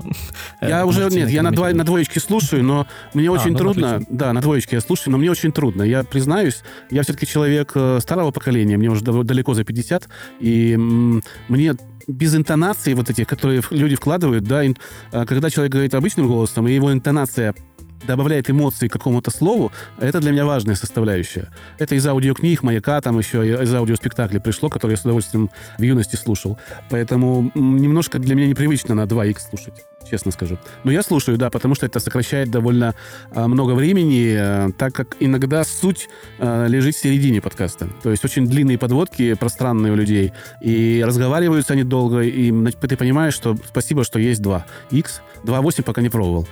[0.61, 4.01] Я уже, нет, я на, два, на двоечке слушаю, но мне а, очень ну, трудно...
[4.09, 5.83] Да, на двоечке я слушаю, но мне очень трудно.
[5.83, 10.07] Я признаюсь, я все-таки человек э, старого поколения, мне уже далеко за 50,
[10.39, 11.75] и мне
[12.07, 14.63] без интонации вот этих, которые люди вкладывают, да,
[15.11, 17.55] а когда человек говорит обычным голосом, и его интонация
[18.03, 21.49] добавляет эмоции к какому-то слову, это для меня важная составляющая.
[21.77, 26.15] Это из аудиокниг, маяка, там еще из аудиоспектаклей пришло, которые я с удовольствием в юности
[26.15, 26.59] слушал.
[26.89, 30.57] Поэтому немножко для меня непривычно на 2х слушать честно скажу.
[30.83, 32.95] Но я слушаю, да, потому что это сокращает довольно
[33.33, 37.89] а, много времени, а, так как иногда суть а, лежит в середине подкаста.
[38.03, 43.33] То есть очень длинные подводки, пространные у людей, и разговариваются они долго, и ты понимаешь,
[43.33, 44.65] что спасибо, что есть 2.
[44.91, 46.47] X, 2.8 пока не пробовал.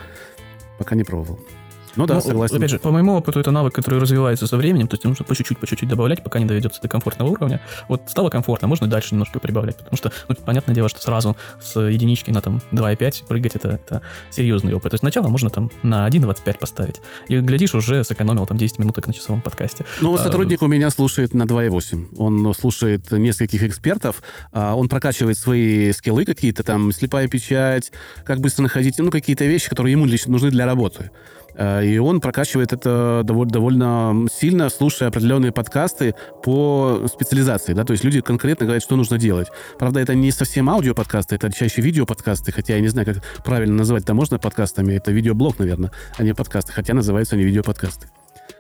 [0.80, 1.38] Пока не пробовал.
[2.00, 2.56] Ну да, ну, согласен.
[2.56, 5.36] Опять же, по моему опыту, это навык, который развивается со временем, то есть нужно по
[5.36, 7.62] чуть-чуть, по чуть-чуть добавлять, пока не доведется до комфортного уровня.
[7.90, 11.78] Вот стало комфортно, можно дальше немножко прибавлять, потому что, ну, понятное дело, что сразу с
[11.78, 14.92] единички на там 2,5 прыгать это, это серьезный опыт.
[14.92, 17.02] То есть сначала можно там на 1,25 поставить.
[17.28, 19.84] И, глядишь, уже сэкономил там 10 минуток на часовом подкасте.
[20.00, 22.16] Ну, вот сотрудник а, у меня слушает на 2,8.
[22.18, 24.24] Он слушает нескольких экспертов,
[24.54, 27.92] а он прокачивает свои скиллы какие-то, там, слепая печать,
[28.24, 31.12] как быстро находить, ну, какие-то вещи, которые ему лично нужны для работы.
[31.60, 37.74] Э, и он прокачивает это довольно, довольно сильно, слушая определенные подкасты по специализации.
[37.74, 37.84] Да?
[37.84, 39.50] То есть люди конкретно говорят, что нужно делать.
[39.78, 44.04] Правда, это не совсем аудиоподкасты, это чаще видеоподкасты, хотя я не знаю, как правильно называть
[44.04, 44.94] это можно подкастами.
[44.94, 48.08] Это видеоблог, наверное, а не подкасты, хотя называются они видеоподкасты.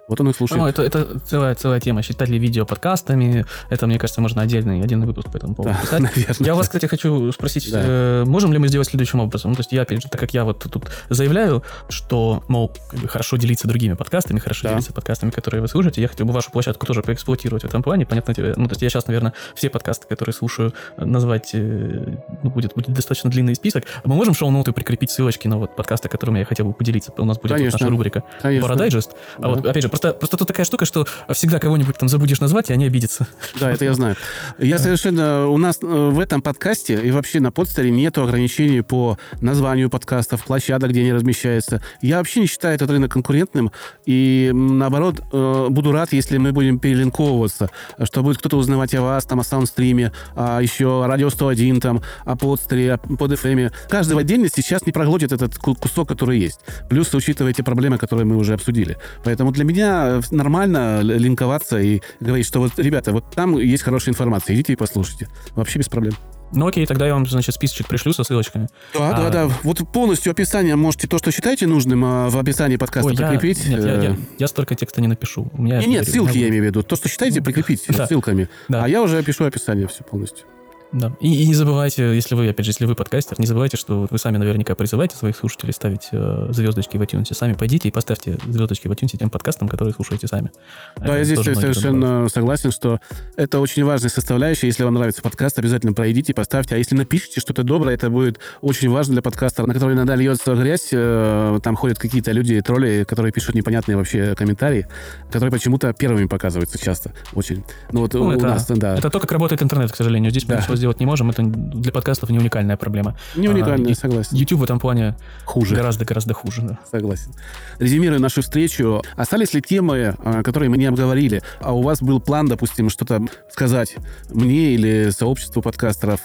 [0.09, 0.61] Вот он и слушает.
[0.61, 2.01] Ну, это, это целая, целая тема.
[2.01, 3.45] Считать ли видео подкастами?
[3.69, 5.99] Это, мне кажется, можно отдельный, отдельный выпуск по этому поводу да, писать.
[6.01, 6.47] Наверное.
[6.47, 7.81] Я вас, кстати, хочу спросить, да.
[7.83, 9.51] э, можем ли мы сделать следующим образом?
[9.51, 12.99] Ну, то есть я, опять же, так как я вот тут заявляю, что, мол, как
[12.99, 14.69] бы хорошо делиться другими подкастами, хорошо да.
[14.71, 18.07] делиться подкастами, которые вы слушаете, я хотел бы вашу площадку тоже поэксплуатировать в этом плане.
[18.07, 22.73] Понятно, ну, то есть я сейчас, наверное, все подкасты, которые слушаю, назвать, э, ну, будет,
[22.73, 23.83] будет достаточно длинный список.
[24.03, 27.13] Мы можем шоу-ноты прикрепить ссылочки на вот подкасты, которыми я хотел бы поделиться.
[27.17, 28.67] У нас будет вот наша рубрика Конечно.
[28.67, 29.11] Парадайджест.
[29.37, 29.47] А да.
[29.49, 32.73] вот, опять же, просто, просто тут такая штука, что всегда кого-нибудь там забудешь назвать, и
[32.73, 33.27] они обидятся.
[33.59, 34.15] Да, это я знаю.
[34.57, 35.47] Я совершенно...
[35.47, 40.45] У нас э, в этом подкасте и вообще на подстере нет ограничений по названию подкастов,
[40.45, 41.81] площадок, где они размещаются.
[42.01, 43.71] Я вообще не считаю этот рынок конкурентным,
[44.05, 47.69] и наоборот, э, буду рад, если мы будем перелинковываться,
[48.03, 52.01] что будет кто-то узнавать о вас, там, о саундстриме, а еще о Радио 101, там,
[52.25, 53.71] о подстере, о под FM.
[53.89, 56.61] Каждый в отдельности сейчас не проглотит этот кусок, который есть.
[56.89, 58.97] Плюс, учитывая те проблемы, которые мы уже обсудили.
[59.23, 59.88] Поэтому для меня
[60.31, 64.75] нормально нормально линковаться и говорить, что вот, ребята, вот там есть хорошая информация, идите и
[64.75, 65.29] послушайте.
[65.55, 66.13] Вообще без проблем.
[66.51, 68.67] Ну окей, тогда я вам, значит, списочек пришлю со ссылочками.
[68.95, 69.13] Да, а...
[69.13, 69.53] да, да.
[69.61, 73.63] Вот полностью описание можете то, что считаете нужным, а, в описании подкаста Ой, прикрепить.
[73.65, 75.51] Я, нет, я, я, я столько текста не напишу.
[75.53, 76.81] У меня, нет, нет, ссылки я, я имею в виду.
[76.81, 78.07] То, что считаете, прикрепить да.
[78.07, 78.49] ссылками.
[78.67, 78.83] Да.
[78.83, 80.47] А я уже опишу описание все полностью.
[80.91, 81.11] Да.
[81.19, 84.17] И, и не забывайте, если вы, опять же, если вы подкастер, не забывайте, что вы
[84.17, 87.31] сами наверняка призываете своих слушателей ставить э, звездочки в iTunes.
[87.33, 90.51] Сами пойдите и поставьте звездочки в iTunes тем подкастам, которые слушаете сами.
[90.97, 92.99] Да, это я здесь совершенно согласен, что
[93.35, 94.67] это очень важная составляющая.
[94.67, 96.75] Если вам нравится подкаст, обязательно пройдите, поставьте.
[96.75, 100.55] А если напишите что-то доброе, это будет очень важно для подкастера, на который иногда льется
[100.55, 100.89] грязь.
[100.91, 104.87] Э, там ходят какие-то люди, тролли, которые пишут непонятные вообще комментарии,
[105.27, 107.13] которые почему-то первыми показываются часто.
[107.33, 107.63] Очень.
[107.91, 108.97] Ну вот ну, у это, нас, да.
[108.97, 110.31] Это то, как работает интернет, к сожалению.
[110.31, 113.15] Здесь да сделать не можем, это для подкастов не уникальная проблема.
[113.35, 114.35] Не уникальная, а, согласен.
[114.35, 115.15] YouTube в этом плане
[115.45, 115.75] хуже.
[115.75, 116.61] Гораздо-гораздо хуже.
[116.63, 116.79] Да.
[116.89, 117.33] Согласен.
[117.77, 122.19] Резюмируя нашу встречу, остались ли темы, а, которые мы не обговорили, а у вас был
[122.19, 123.21] план, допустим, что-то
[123.51, 123.95] сказать
[124.29, 126.21] мне или сообществу подкастеров,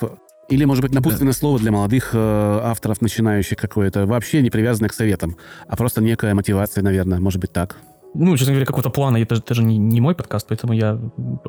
[0.48, 1.38] или, может быть, напутственное да.
[1.38, 5.36] слово для молодых э, авторов, начинающих какое-то, вообще не привязанное к советам,
[5.66, 7.76] а просто некая мотивация, наверное, может быть так
[8.14, 10.98] ну, честно говоря, какого-то плана, это, это же не, не мой подкаст, поэтому я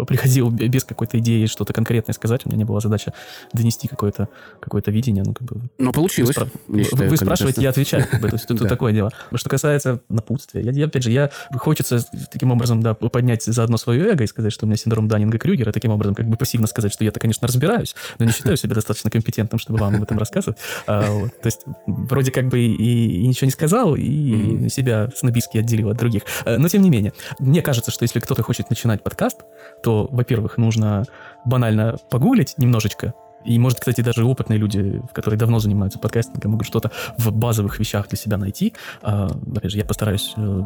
[0.08, 3.14] приходил без какой-то идеи что-то конкретное сказать, у меня не была задача
[3.54, 5.24] донести какое-то какое видение.
[5.26, 6.36] Ну, как бы, Но получилось.
[6.36, 8.08] Вы, спра- считаю, вы спрашиваете, я отвечаю.
[8.10, 9.12] Как бы, то есть тут такое дело.
[9.34, 14.12] Что касается напутствия, я, я, опять же, я хочется таким образом да, поднять заодно свое
[14.12, 17.04] эго и сказать, что у меня синдром Даннинга-Крюгера, таким образом как бы пассивно сказать, что
[17.04, 20.58] я-то, конечно, разбираюсь, но не считаю себя достаточно компетентным, чтобы вам об этом рассказывать.
[20.88, 25.98] А, то есть вроде как бы и, ничего не сказал, и себя снобистски отделил от
[25.98, 26.24] других.
[26.56, 29.42] Э, но тем не менее, мне кажется, что если кто-то хочет начинать подкаст,
[29.84, 31.06] то, во-первых, нужно
[31.46, 33.14] банально погуглить немножечко,
[33.46, 38.08] и, может, кстати, даже опытные люди, которые давно занимаются подкастингом, могут что-то в базовых вещах
[38.08, 38.74] для себя найти.
[39.02, 40.62] А, опять же, я постараюсь э,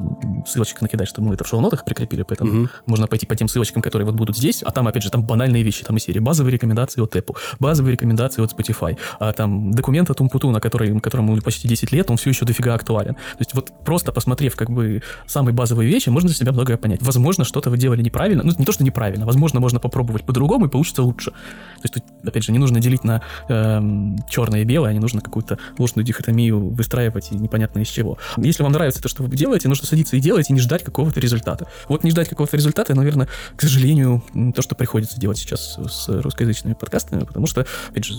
[0.47, 2.69] ссылочек накидать, чтобы мы это в шоу-нотах прикрепили, поэтому угу.
[2.85, 5.63] можно пойти по тем ссылочкам, которые вот будут здесь, а там, опять же, там банальные
[5.63, 10.09] вещи, там и серии базовые рекомендации от Apple, базовые рекомендации от Spotify, а там документ
[10.09, 13.13] от Умпутуна, который, которому почти 10 лет, он все еще дофига актуален.
[13.13, 17.01] То есть вот просто посмотрев как бы самые базовые вещи, можно для себя многое понять.
[17.01, 20.69] Возможно, что-то вы делали неправильно, ну, не то, что неправильно, возможно, можно попробовать по-другому и
[20.69, 21.31] получится лучше.
[21.31, 23.81] То есть тут, опять же, не нужно нужно делить на э,
[24.29, 28.17] черное и белое, а не нужно какую-то ложную дихотомию выстраивать и непонятно из чего.
[28.37, 31.19] Если вам нравится то, что вы делаете, нужно садиться и делать, и не ждать какого-то
[31.19, 31.67] результата.
[31.87, 34.23] Вот не ждать какого-то результата, наверное, к сожалению,
[34.55, 38.13] то, что приходится делать сейчас с русскоязычными подкастами, потому что, опять же,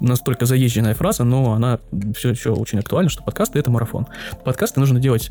[0.00, 1.78] настолько заезженная фраза, но она
[2.16, 4.06] все еще очень актуальна, что подкасты— это марафон.
[4.44, 5.30] Подкасты нужно делать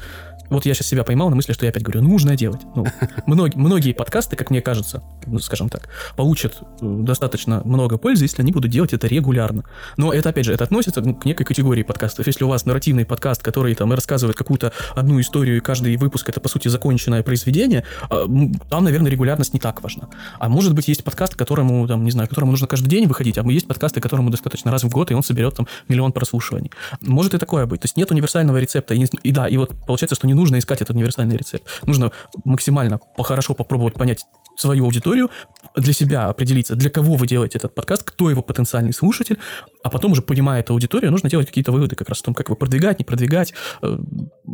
[0.54, 2.62] вот я сейчас себя поймал на мысли, что я опять говорю, нужно делать.
[2.76, 2.86] Ну,
[3.26, 8.42] многие, многие подкасты, как мне кажется, ну, скажем так, получат э, достаточно много пользы, если
[8.42, 9.64] они будут делать это регулярно.
[9.98, 12.28] Но это, опять же, это относится ну, к некой категории подкастов.
[12.28, 16.40] Если у вас нарративный подкаст, который там рассказывает какую-то одну историю, и каждый выпуск это,
[16.40, 18.26] по сути, законченное произведение, а,
[18.70, 20.10] там, наверное, регулярность не так важна.
[20.40, 23.44] А может быть, есть подкаст, которому, там, не знаю, которому нужно каждый день выходить, а
[23.52, 26.72] есть подкасты, которому достаточно раз в год, и он соберет там миллион прослушиваний.
[27.02, 27.82] Может и такое быть.
[27.82, 28.94] То есть нет универсального рецепта.
[28.94, 31.68] И, и да, и вот получается, что не нужно искать этот универсальный рецепт.
[31.86, 32.12] Нужно
[32.44, 34.26] максимально хорошо попробовать понять
[34.56, 35.30] свою аудиторию,
[35.76, 39.38] для себя определиться, для кого вы делаете этот подкаст, кто его потенциальный слушатель,
[39.84, 42.48] а потом уже понимая эту аудиторию, нужно делать какие-то выводы как раз о том, как
[42.48, 43.54] его продвигать, не продвигать.
[43.82, 43.98] Э,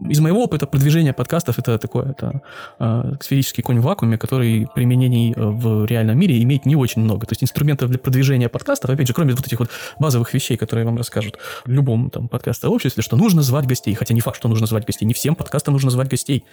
[0.10, 2.42] из моего опыта продвижение подкастов это такое, это
[2.80, 7.26] э, сферический конь в вакууме, который применений э, в реальном мире имеет не очень много.
[7.26, 9.70] То есть инструментов для продвижения подкастов, опять же, кроме вот этих вот
[10.00, 14.22] базовых вещей, которые вам расскажут в любом там подкаст-сообществе, что нужно звать гостей, хотя не
[14.22, 16.46] факт, что нужно звать гостей, не всем подкастам нужно звать гостей.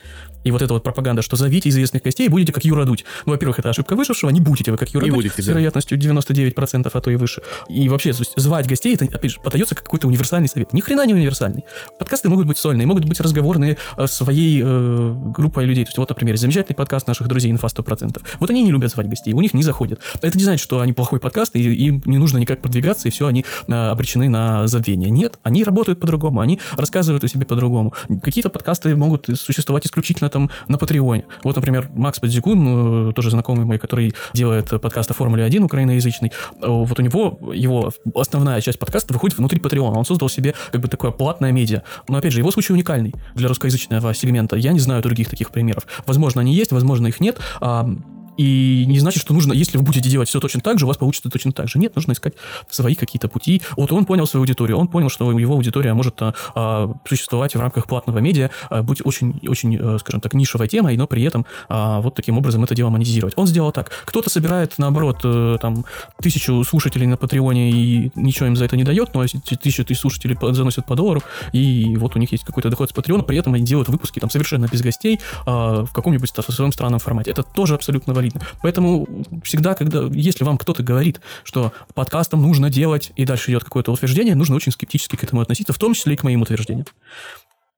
[0.44, 3.04] И вот эта вот пропаганда, что зовите известных гостей, будете как Юра Дудь.
[3.26, 6.90] Ну, во-первых, это ошибка выжившего, не будете вы как Юра не будете, с вероятностью 99%,
[6.92, 7.42] а то и выше.
[7.68, 10.72] И вообще, звать гостей, это, опять же, подается как какой-то универсальный совет.
[10.72, 11.64] Ни хрена не универсальный.
[11.98, 15.84] Подкасты могут быть сольные, могут быть разговорные э, своей э, группой людей.
[15.84, 18.22] То есть вот, например, замечательный подкаст наших друзей «Инфа 100%».
[18.40, 20.00] Вот они не любят звать гостей, у них не заходит.
[20.22, 23.26] Это не значит, что они плохой подкаст, и им не нужно никак продвигаться, и все,
[23.26, 25.10] они э, обречены на забвение.
[25.10, 27.92] Нет, они работают по-другому, они рассказывают о себе по-другому.
[28.22, 31.24] Какие-то подкасты могут существовать исключительно там на Патреоне.
[31.42, 36.30] Вот, например, Макс Подзикун, э, тоже знакомый мой, который делает подкаст о Формуле 1 украиноязычный,
[36.60, 39.98] вот у него его основная часть подкаста выходит внутри Патреона.
[39.98, 41.82] Он создал себе как бы такое платное медиа.
[42.08, 44.56] Но, опять же, его случай уникальный для русскоязычного сегмента.
[44.56, 45.86] Я не знаю других таких примеров.
[46.06, 47.38] Возможно, они есть, возможно, их нет.
[47.60, 47.88] А
[48.36, 50.96] и не значит, что нужно, если вы будете делать все точно так же, у вас
[50.96, 51.78] получится точно так же.
[51.78, 52.34] Нет, нужно искать
[52.70, 53.62] свои какие-то пути.
[53.76, 57.60] Вот он понял свою аудиторию, он понял, что его аудитория может а, а, существовать в
[57.60, 61.46] рамках платного медиа, а, быть очень, очень, а, скажем так, нишевой темой, но при этом
[61.68, 63.34] а, вот таким образом это дело монетизировать.
[63.36, 63.90] Он сделал так.
[64.04, 65.84] Кто-то собирает, наоборот, а, там,
[66.20, 70.36] тысячу слушателей на Патреоне и ничего им за это не дает, но тысячу тысяч слушателей
[70.52, 71.22] заносят по доллару,
[71.52, 74.30] и вот у них есть какой-то доход с Патреона, при этом они делают выпуски там
[74.30, 77.30] совершенно без гостей а, в каком-нибудь своем странном формате.
[77.30, 78.40] Это тоже абсолютно валидно солидно.
[78.62, 79.06] Поэтому
[79.44, 84.34] всегда, когда, если вам кто-то говорит, что подкастом нужно делать, и дальше идет какое-то утверждение,
[84.34, 86.86] нужно очень скептически к этому относиться, в том числе и к моим утверждениям.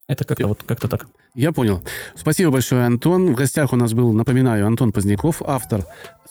[0.08, 1.06] Это как-то вот как-то так.
[1.34, 1.82] Я понял.
[2.16, 3.32] Спасибо большое, Антон.
[3.32, 5.84] В гостях у нас был, напоминаю, Антон Поздняков, автор,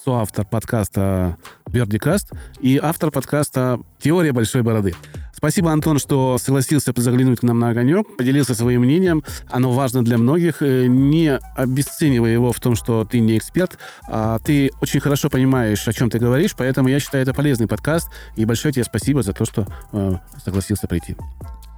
[0.04, 1.38] соавтор подкаста
[1.70, 4.96] Бердикаст и автор подкаста «Теория большой бороды».
[5.32, 9.24] Спасибо, Антон, что согласился заглянуть к нам на огонек, поделился своим мнением.
[9.48, 10.64] Оно важно для многих.
[10.64, 15.88] Э, не обесценивая его в том, что ты не эксперт, а ты очень хорошо понимаешь,
[15.88, 18.10] о чем ты говоришь, поэтому я считаю это полезный подкаст.
[18.36, 21.16] И большое тебе спасибо за то, что э, согласился прийти.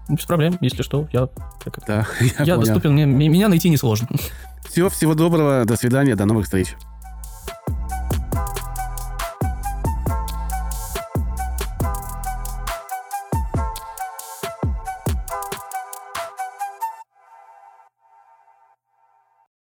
[0.10, 1.28] Без проблем, если что, я,
[1.64, 2.08] так, да,
[2.40, 4.08] я, я доступен, мне, меня найти несложно.
[4.68, 6.76] Все, всего доброго, до свидания, до новых встреч.